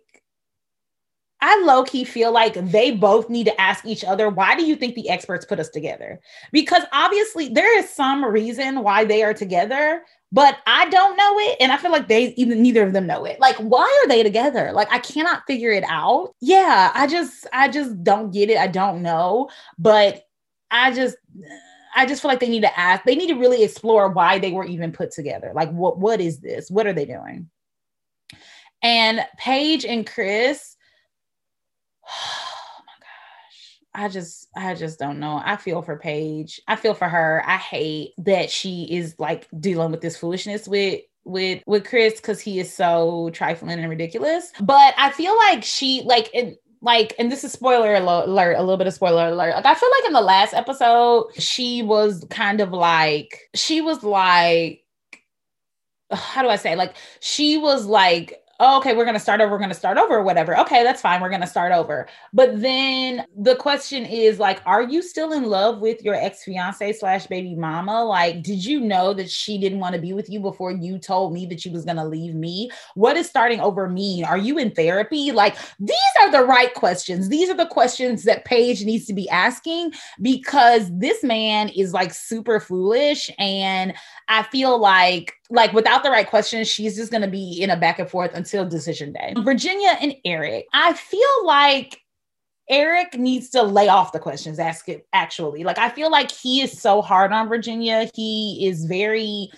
I 1.41 1.63
low 1.65 1.85
key 1.85 2.05
feel 2.05 2.33
like 2.33 2.53
they 2.55 2.91
both 2.91 3.31
need 3.31 3.45
to 3.45 3.59
ask 3.59 3.87
each 3.87 4.05
other, 4.05 4.29
why 4.29 4.55
do 4.57 4.65
you 4.65 4.77
think 4.77 4.95
the 4.95 5.09
experts 5.09 5.47
put 5.47 5.59
us 5.59 5.71
together? 5.71 6.21
Because 6.53 6.83
obviously 6.93 7.49
there 7.49 7.79
is 7.79 7.89
some 7.89 8.23
reason 8.27 8.83
why 8.83 9.07
they 9.07 9.23
are 9.23 9.33
together, 9.33 10.03
but 10.33 10.59
I 10.67 10.87
don't 10.91 11.17
know 11.17 11.39
it. 11.39 11.57
And 11.61 11.73
I 11.73 11.79
feel 11.79 11.93
like 11.93 12.09
they 12.09 12.35
even 12.35 12.63
neither 12.63 12.87
of 12.87 12.93
them 12.93 13.07
know 13.07 13.25
it. 13.25 13.41
Like, 13.41 13.57
why 13.57 14.03
are 14.05 14.09
they 14.09 14.23
together? 14.23 14.71
Like, 14.73 14.93
I 14.93 14.99
cannot 14.99 15.47
figure 15.47 15.71
it 15.71 15.85
out. 15.89 16.35
Yeah, 16.43 16.93
I 16.95 17.07
just, 17.07 17.47
I 17.55 17.69
just 17.69 18.05
don't 18.05 18.33
get 18.33 18.51
it. 18.51 18.59
I 18.59 18.67
don't 18.67 19.01
know. 19.01 19.49
But 19.79 20.27
I 20.71 20.93
just, 20.93 21.17
I 21.95 22.07
just 22.07 22.23
feel 22.23 22.31
like 22.31 22.41
they 22.41 22.49
need 22.49 22.63
to 22.63 22.79
ask, 22.79 23.05
they 23.05 23.17
need 23.17 23.29
to 23.29 23.39
really 23.39 23.63
explore 23.63 24.09
why 24.09 24.39
they 24.39 24.53
were 24.53 24.65
even 24.65 24.93
put 24.93 25.11
together. 25.11 25.53
Like, 25.55 25.71
what 25.71 25.99
what 25.99 26.21
is 26.21 26.41
this? 26.41 26.71
What 26.71 26.87
are 26.87 26.93
they 26.93 27.05
doing? 27.05 27.51
And 28.83 29.27
Paige 29.37 29.85
and 29.85 30.07
Chris, 30.07 30.77
oh 32.09 32.83
my 32.87 32.93
gosh, 33.01 33.79
I 33.95 34.09
just 34.09 34.49
I 34.57 34.75
just 34.75 34.99
don't 34.99 35.21
know. 35.21 35.41
I 35.45 35.57
feel 35.57 35.83
for 35.83 35.99
Paige. 35.99 36.61
I 36.69 36.77
feel 36.77 36.95
for 36.95 37.09
her. 37.09 37.43
I 37.47 37.57
hate 37.57 38.13
that 38.19 38.51
she 38.51 38.85
is 38.85 39.15
like 39.19 39.49
dealing 39.59 39.91
with 39.91 40.01
this 40.01 40.17
foolishness 40.17 40.67
with 40.67 41.03
with 41.25 41.63
with 41.67 41.87
Chris 41.87 42.17
because 42.17 42.41
he 42.41 42.59
is 42.61 42.73
so 42.73 43.31
trifling 43.33 43.79
and 43.79 43.91
ridiculous. 43.91 44.53
But 44.61 44.95
I 44.97 45.11
feel 45.11 45.37
like 45.37 45.63
she 45.65 46.03
like 46.05 46.31
and 46.35 46.57
like, 46.83 47.15
and 47.19 47.31
this 47.31 47.45
is 47.45 47.53
spoiler 47.53 47.95
alert, 47.95 48.57
a 48.57 48.61
little 48.61 48.77
bit 48.77 48.87
of 48.87 48.95
spoiler 48.95 49.29
alert. 49.29 49.55
Like, 49.55 49.67
I 49.67 49.75
feel 49.75 49.91
like 49.99 50.07
in 50.07 50.13
the 50.15 50.21
last 50.21 50.55
episode, 50.55 51.31
she 51.35 51.83
was 51.83 52.25
kind 52.31 52.61
of 52.61 52.73
like, 52.73 53.51
she 53.55 53.81
was 53.81 54.03
like, 54.03 54.83
how 56.11 56.43
do 56.43 56.49
I 56.49 56.57
say? 56.57 56.77
Like, 56.77 56.97
she 57.21 57.59
was 57.59 57.87
like 57.87 58.40
oh, 58.61 58.77
okay, 58.79 58.95
we're 58.95 59.05
going 59.05 59.15
to 59.15 59.21
start 59.21 59.41
over, 59.41 59.51
we're 59.51 59.59
going 59.59 59.71
to 59.71 59.75
start 59.75 59.97
over 59.97 60.19
or 60.19 60.23
whatever. 60.23 60.57
Okay, 60.61 60.85
that's 60.85 61.01
fine. 61.01 61.23
We're 61.23 61.31
going 61.31 61.41
to 61.41 61.47
start 61.47 61.73
over. 61.73 62.07
But 62.35 62.61
then 62.61 63.25
the 63.37 63.57
question 63.57 64.05
is 64.05 64.39
like, 64.39 64.61
are 64.67 64.83
you 64.83 65.01
still 65.01 65.33
in 65.33 65.45
love 65.45 65.81
with 65.81 66.03
your 66.03 66.15
ex 66.15 66.45
fiance 66.45 66.93
slash 66.93 67.27
baby 67.27 67.55
mama? 67.55 68.05
Like, 68.05 68.43
did 68.43 68.65
you 68.65 68.79
know 68.79 69.15
that 69.15 69.31
she 69.31 69.59
didn't 69.59 69.81
want 69.81 69.95
to 69.95 70.01
be 70.01 70.13
with 70.13 70.29
you 70.29 70.41
before 70.41 70.73
you 70.73 70.99
told 70.99 71.33
me 71.33 71.47
that 71.47 71.61
she 71.61 71.71
was 71.71 71.87
going 71.87 71.97
to 71.97 72.05
leave 72.05 72.35
me? 72.35 72.71
What 72.95 73.15
does 73.15 73.29
starting 73.29 73.61
over 73.61 73.89
mean? 73.89 74.25
Are 74.27 74.39
you 74.39 74.59
in 74.59 74.73
therapy? 74.73 75.33
Like, 75.33 75.57
these 75.79 75.97
are 76.21 76.31
the 76.31 76.45
right 76.45 76.75
questions. 76.75 77.31
These 77.31 77.49
are 77.49 77.57
the 77.57 77.67
questions 77.67 78.25
that 78.25 78.45
Paige 78.45 78.85
needs 78.85 79.07
to 79.07 79.15
be 79.15 79.29
asking 79.31 79.95
because 80.21 80.87
this 80.99 81.23
man 81.23 81.71
is 81.71 81.95
like 81.95 82.13
super 82.13 82.61
foolish. 82.61 83.31
And 83.39 83.95
I 84.29 84.43
feel 84.43 84.79
like 84.79 85.40
like 85.51 85.73
without 85.73 86.03
the 86.03 86.11
right 86.11 86.29
questions, 86.29 86.69
she's 86.69 86.97
just 86.97 87.11
going 87.11 87.23
to 87.23 87.29
be 87.29 87.61
in 87.61 87.71
a 87.71 87.77
back 87.77 87.99
and 87.99 88.09
forth 88.09 88.35
until 88.35 88.67
decision 88.69 89.13
day. 89.13 89.33
Mm-hmm. 89.35 89.45
Virginia 89.45 89.97
and 90.01 90.15
Erik, 90.25 90.67
I 90.73 90.93
feel 90.95 91.45
like 91.45 92.01
Erik 92.69 93.19
needs 93.19 93.51
to 93.51 93.63
lay 93.63 93.89
off 93.89 94.13
the 94.13 94.21
questions, 94.21 94.61
ask 94.61 94.89
it 94.89 95.07
actually. 95.13 95.65
Like, 95.65 95.79
I 95.79 95.91
feel 95.91 96.11
like 96.11 96.31
he 96.31 96.61
is 96.61 96.81
so 96.81 97.03
hard 97.03 97.33
on 97.33 97.49
Virginia. 97.49 98.09
He 98.15 98.67
is 98.67 98.85
very 98.85 99.51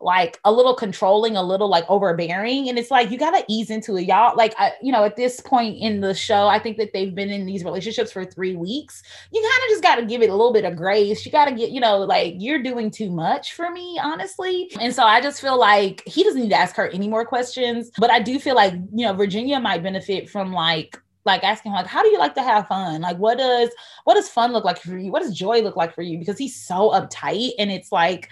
like 0.00 0.40
a 0.44 0.52
little 0.52 0.74
controlling, 0.74 1.36
a 1.36 1.42
little 1.42 1.68
like 1.68 1.84
overbearing. 1.88 2.68
And 2.68 2.78
it's 2.78 2.90
like, 2.90 3.10
you 3.10 3.18
got 3.18 3.32
to 3.32 3.44
ease 3.48 3.70
into 3.70 3.96
it. 3.96 4.02
Y'all, 4.02 4.34
like, 4.36 4.54
I, 4.58 4.72
you 4.82 4.92
know, 4.92 5.04
at 5.04 5.16
this 5.16 5.40
point 5.40 5.76
in 5.78 6.00
the 6.00 6.14
show, 6.14 6.46
I 6.46 6.58
think 6.58 6.78
that 6.78 6.92
they've 6.92 7.14
been 7.14 7.30
in 7.30 7.44
these 7.44 7.64
relationships 7.64 8.12
for 8.12 8.24
three 8.24 8.56
weeks. 8.56 9.02
You 9.32 9.40
kind 9.42 9.62
of 9.64 9.68
just 9.70 9.82
got 9.82 9.96
to 9.96 10.06
give 10.06 10.22
it 10.22 10.30
a 10.30 10.34
little 10.34 10.52
bit 10.52 10.64
of 10.64 10.76
grace. 10.76 11.24
You 11.26 11.32
got 11.32 11.46
to 11.46 11.54
get, 11.54 11.70
you 11.70 11.80
know, 11.80 11.98
like, 11.98 12.34
you're 12.38 12.62
doing 12.62 12.90
too 12.90 13.10
much 13.10 13.52
for 13.52 13.70
me, 13.70 14.00
honestly. 14.02 14.70
And 14.80 14.94
so 14.94 15.02
I 15.02 15.20
just 15.20 15.40
feel 15.40 15.58
like 15.58 16.02
he 16.06 16.24
doesn't 16.24 16.40
need 16.40 16.50
to 16.50 16.56
ask 16.56 16.76
her 16.76 16.88
any 16.88 17.08
more 17.08 17.26
questions. 17.26 17.90
But 17.98 18.10
I 18.10 18.20
do 18.20 18.38
feel 18.38 18.54
like, 18.54 18.72
you 18.72 19.06
know, 19.06 19.12
Virginia 19.12 19.60
might 19.60 19.82
benefit 19.82 20.30
from 20.30 20.52
like, 20.52 20.98
like 21.26 21.44
asking 21.44 21.70
like 21.72 21.86
how 21.86 22.02
do 22.02 22.08
you 22.08 22.18
like 22.18 22.34
to 22.34 22.42
have 22.42 22.66
fun 22.66 23.02
like 23.02 23.18
what 23.18 23.36
does 23.36 23.68
what 24.04 24.14
does 24.14 24.30
fun 24.30 24.52
look 24.54 24.64
like 24.64 24.80
for 24.80 24.96
you 24.96 25.12
what 25.12 25.20
does 25.20 25.36
joy 25.36 25.60
look 25.60 25.76
like 25.76 25.94
for 25.94 26.00
you 26.00 26.18
because 26.18 26.38
he's 26.38 26.56
so 26.56 26.90
uptight 26.92 27.50
and 27.58 27.70
it's 27.70 27.92
like 27.92 28.30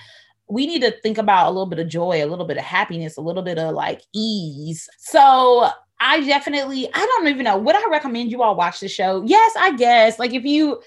we 0.48 0.66
need 0.66 0.82
to 0.82 0.90
think 1.02 1.18
about 1.18 1.46
a 1.46 1.50
little 1.50 1.66
bit 1.66 1.78
of 1.78 1.88
joy, 1.88 2.24
a 2.24 2.26
little 2.26 2.46
bit 2.46 2.56
of 2.56 2.64
happiness, 2.64 3.16
a 3.16 3.20
little 3.20 3.42
bit 3.42 3.58
of 3.58 3.74
like 3.74 4.02
ease. 4.14 4.88
So 4.98 5.68
I 6.00 6.20
definitely, 6.24 6.88
I 6.92 6.98
don't 6.98 7.28
even 7.28 7.44
know. 7.44 7.58
Would 7.58 7.76
I 7.76 7.90
recommend 7.90 8.30
you 8.30 8.42
all 8.42 8.56
watch 8.56 8.80
the 8.80 8.88
show? 8.88 9.22
Yes, 9.26 9.52
I 9.58 9.76
guess. 9.76 10.18
Like 10.18 10.32
if 10.32 10.44
you, 10.44 10.80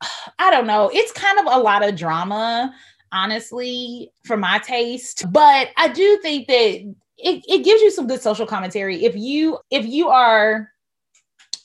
I 0.38 0.50
don't 0.50 0.66
know, 0.66 0.90
it's 0.92 1.12
kind 1.12 1.38
of 1.38 1.46
a 1.46 1.58
lot 1.58 1.86
of 1.86 1.96
drama, 1.96 2.72
honestly, 3.12 4.12
for 4.24 4.36
my 4.36 4.58
taste. 4.58 5.24
But 5.32 5.70
I 5.76 5.88
do 5.88 6.18
think 6.22 6.46
that 6.48 6.94
it, 7.18 7.44
it 7.48 7.64
gives 7.64 7.82
you 7.82 7.90
some 7.90 8.06
good 8.06 8.22
social 8.22 8.46
commentary. 8.46 9.04
If 9.04 9.16
you, 9.16 9.58
if 9.70 9.86
you 9.86 10.08
are 10.08 10.70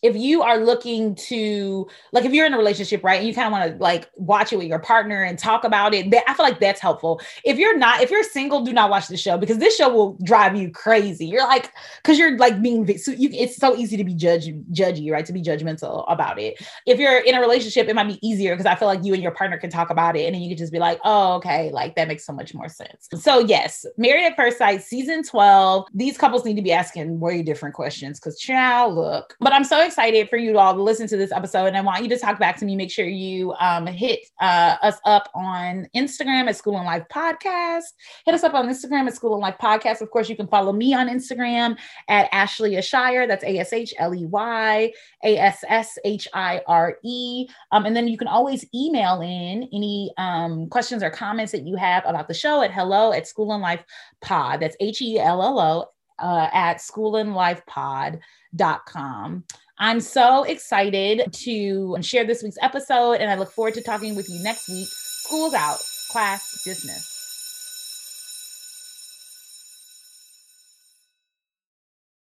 if 0.06 0.16
you 0.16 0.44
are 0.44 0.60
looking 0.60 1.16
to 1.16 1.88
like 2.12 2.26
if 2.26 2.32
you're 2.32 2.46
in 2.46 2.54
a 2.54 2.58
relationship 2.58 3.04
right 3.04 3.18
and 3.18 3.28
you 3.28 3.34
kind 3.34 3.48
of 3.48 3.52
want 3.52 3.72
to 3.72 3.82
like 3.82 4.08
watch 4.16 4.54
it 4.54 4.58
with 4.58 4.68
your 4.68 4.78
partner 4.78 5.24
and 5.24 5.40
talk 5.40 5.64
about 5.64 5.96
it 5.96 6.12
that, 6.12 6.24
i 6.28 6.34
feel 6.36 6.46
like 6.46 6.60
that's 6.60 6.80
helpful. 6.80 7.20
If 7.44 7.58
you're 7.58 7.78
not 7.78 8.02
if 8.02 8.12
you're 8.12 8.24
single 8.24 8.62
do 8.62 8.72
not 8.72 8.92
watch 8.92 9.08
the 9.08 9.18
show 9.18 9.36
because 9.38 9.58
this 9.58 9.76
show 9.76 9.90
will 9.90 10.18
drive 10.24 10.56
you 10.56 10.70
crazy. 10.70 11.26
You're 11.26 11.48
like 11.48 11.72
because 11.98 12.20
you're 12.20 12.38
like 12.38 12.62
being 12.62 12.86
so 13.00 13.12
you, 13.12 13.30
it's 13.32 13.58
so 13.58 13.76
easy 13.76 13.98
to 13.98 14.04
be 14.04 14.14
judge 14.14 14.48
judgy 14.72 15.12
right 15.12 15.26
to 15.26 15.34
be 15.34 15.42
judgmental 15.42 16.06
about 16.08 16.40
it. 16.40 16.64
If 16.86 17.00
you're 17.00 17.18
in 17.20 17.34
a 17.34 17.42
relationship 17.42 17.88
it 17.88 17.96
might 17.96 18.08
be 18.08 18.20
easier 18.28 18.54
because 18.54 18.68
i 18.68 18.76
feel 18.76 18.88
like 18.88 19.04
you 19.04 19.14
and 19.14 19.24
your 19.24 19.32
partner 19.32 19.58
can 19.58 19.72
talk 19.72 19.90
about 19.90 20.16
it 20.16 20.26
and 20.26 20.36
then 20.36 20.42
you 20.42 20.50
can 20.50 20.58
just 20.58 20.72
be 20.72 20.80
like 20.80 21.00
oh 21.04 21.34
okay 21.36 21.72
like 21.72 21.96
that 21.96 22.08
makes 22.08 22.26
so 22.26 22.34
much 22.34 22.54
more 22.54 22.70
sense. 22.70 23.10
So 23.16 23.40
yes 23.40 23.86
married 23.98 24.26
at 24.26 24.36
first 24.36 24.60
sight 24.60 24.84
season 24.84 25.24
12 25.24 25.88
these 25.96 26.16
couples 26.16 26.46
need 26.46 26.56
to 26.58 26.62
be 26.62 26.72
asking 26.72 27.20
way 27.20 27.42
different 27.42 27.74
questions 27.74 28.20
because 28.20 28.40
child 28.40 28.94
look. 28.94 29.36
But 29.40 29.52
i'm 29.52 29.64
so 29.64 29.84
excited 29.84 29.95
excited 29.96 30.30
for 30.30 30.36
you 30.36 30.60
all 30.60 30.74
to 30.74 30.84
listen 30.84 31.08
to 31.08 31.16
this 31.16 31.32
episode, 31.32 31.68
and 31.68 31.78
I 31.78 31.82
want 31.82 32.04
you 32.04 32.10
to 32.10 32.20
talk 32.20 32.38
back 32.38 32.58
to 32.58 32.66
me. 32.66 32.76
Make 32.76 32.92
sure 32.92 33.06
you 33.06 33.54
um, 33.62 33.88
hit 33.88 34.28
uh, 34.42 34.76
us 34.84 34.98
up 35.06 35.30
on 35.34 35.88
Instagram 35.96 36.50
at 36.50 36.58
School 36.58 36.76
and 36.76 36.86
Life 36.86 37.06
Podcast. 37.10 37.94
Hit 38.26 38.36
us 38.36 38.44
up 38.44 38.54
on 38.54 38.68
Instagram 38.68 39.08
at 39.08 39.16
School 39.16 39.36
and 39.36 39.42
Life 39.42 39.56
Podcast. 39.58 40.02
Of 40.02 40.12
course, 40.12 40.28
you 40.28 40.36
can 40.36 40.48
follow 40.48 40.74
me 40.74 40.94
on 40.94 41.08
Instagram 41.08 41.78
at 42.10 42.28
Ashley 42.34 42.72
Ashire. 42.72 43.26
That's 43.26 43.46
A 43.46 43.58
S 43.58 43.72
H 43.72 43.94
L 43.98 44.14
E 44.14 44.26
Y 44.26 44.92
A 45.24 45.38
S 45.38 45.64
S 45.70 45.98
H 46.04 46.28
I 46.34 46.62
R 46.68 46.98
E. 47.02 47.48
Um, 47.72 47.86
and 47.86 47.96
then 47.96 48.10
you 48.10 48.18
can 48.18 48.28
always 48.28 48.66
email 48.76 49.22
in 49.22 49.70
any 49.72 50.12
um, 50.18 50.68
questions 50.68 51.04
or 51.04 51.10
comments 51.10 51.54
that 51.54 51.66
you 51.66 51.78
have 51.78 52.04
about 52.06 52.28
the 52.28 52.34
show 52.34 52.64
at 52.64 52.74
hello 52.74 53.14
at 53.14 53.30
School 53.30 53.54
and 53.54 53.62
Life 53.62 53.86
Pod. 54.22 54.60
That's 54.60 54.76
H 54.82 55.02
E 55.02 55.20
L 55.20 55.42
L 55.42 55.58
O 55.58 55.86
uh, 56.20 56.50
at 56.52 56.80
schoolandlifepod.com. 56.80 59.44
I'm 59.78 60.00
so 60.00 60.44
excited 60.44 61.34
to 61.34 61.98
share 62.02 62.24
this 62.24 62.42
week's 62.42 62.58
episode, 62.62 63.14
and 63.16 63.30
I 63.30 63.36
look 63.36 63.52
forward 63.52 63.74
to 63.74 63.82
talking 63.82 64.16
with 64.16 64.30
you 64.30 64.42
next 64.42 64.70
week. 64.70 64.88
School's 64.90 65.54
out, 65.54 65.80
class 66.10 66.64
dismissed. 66.64 67.15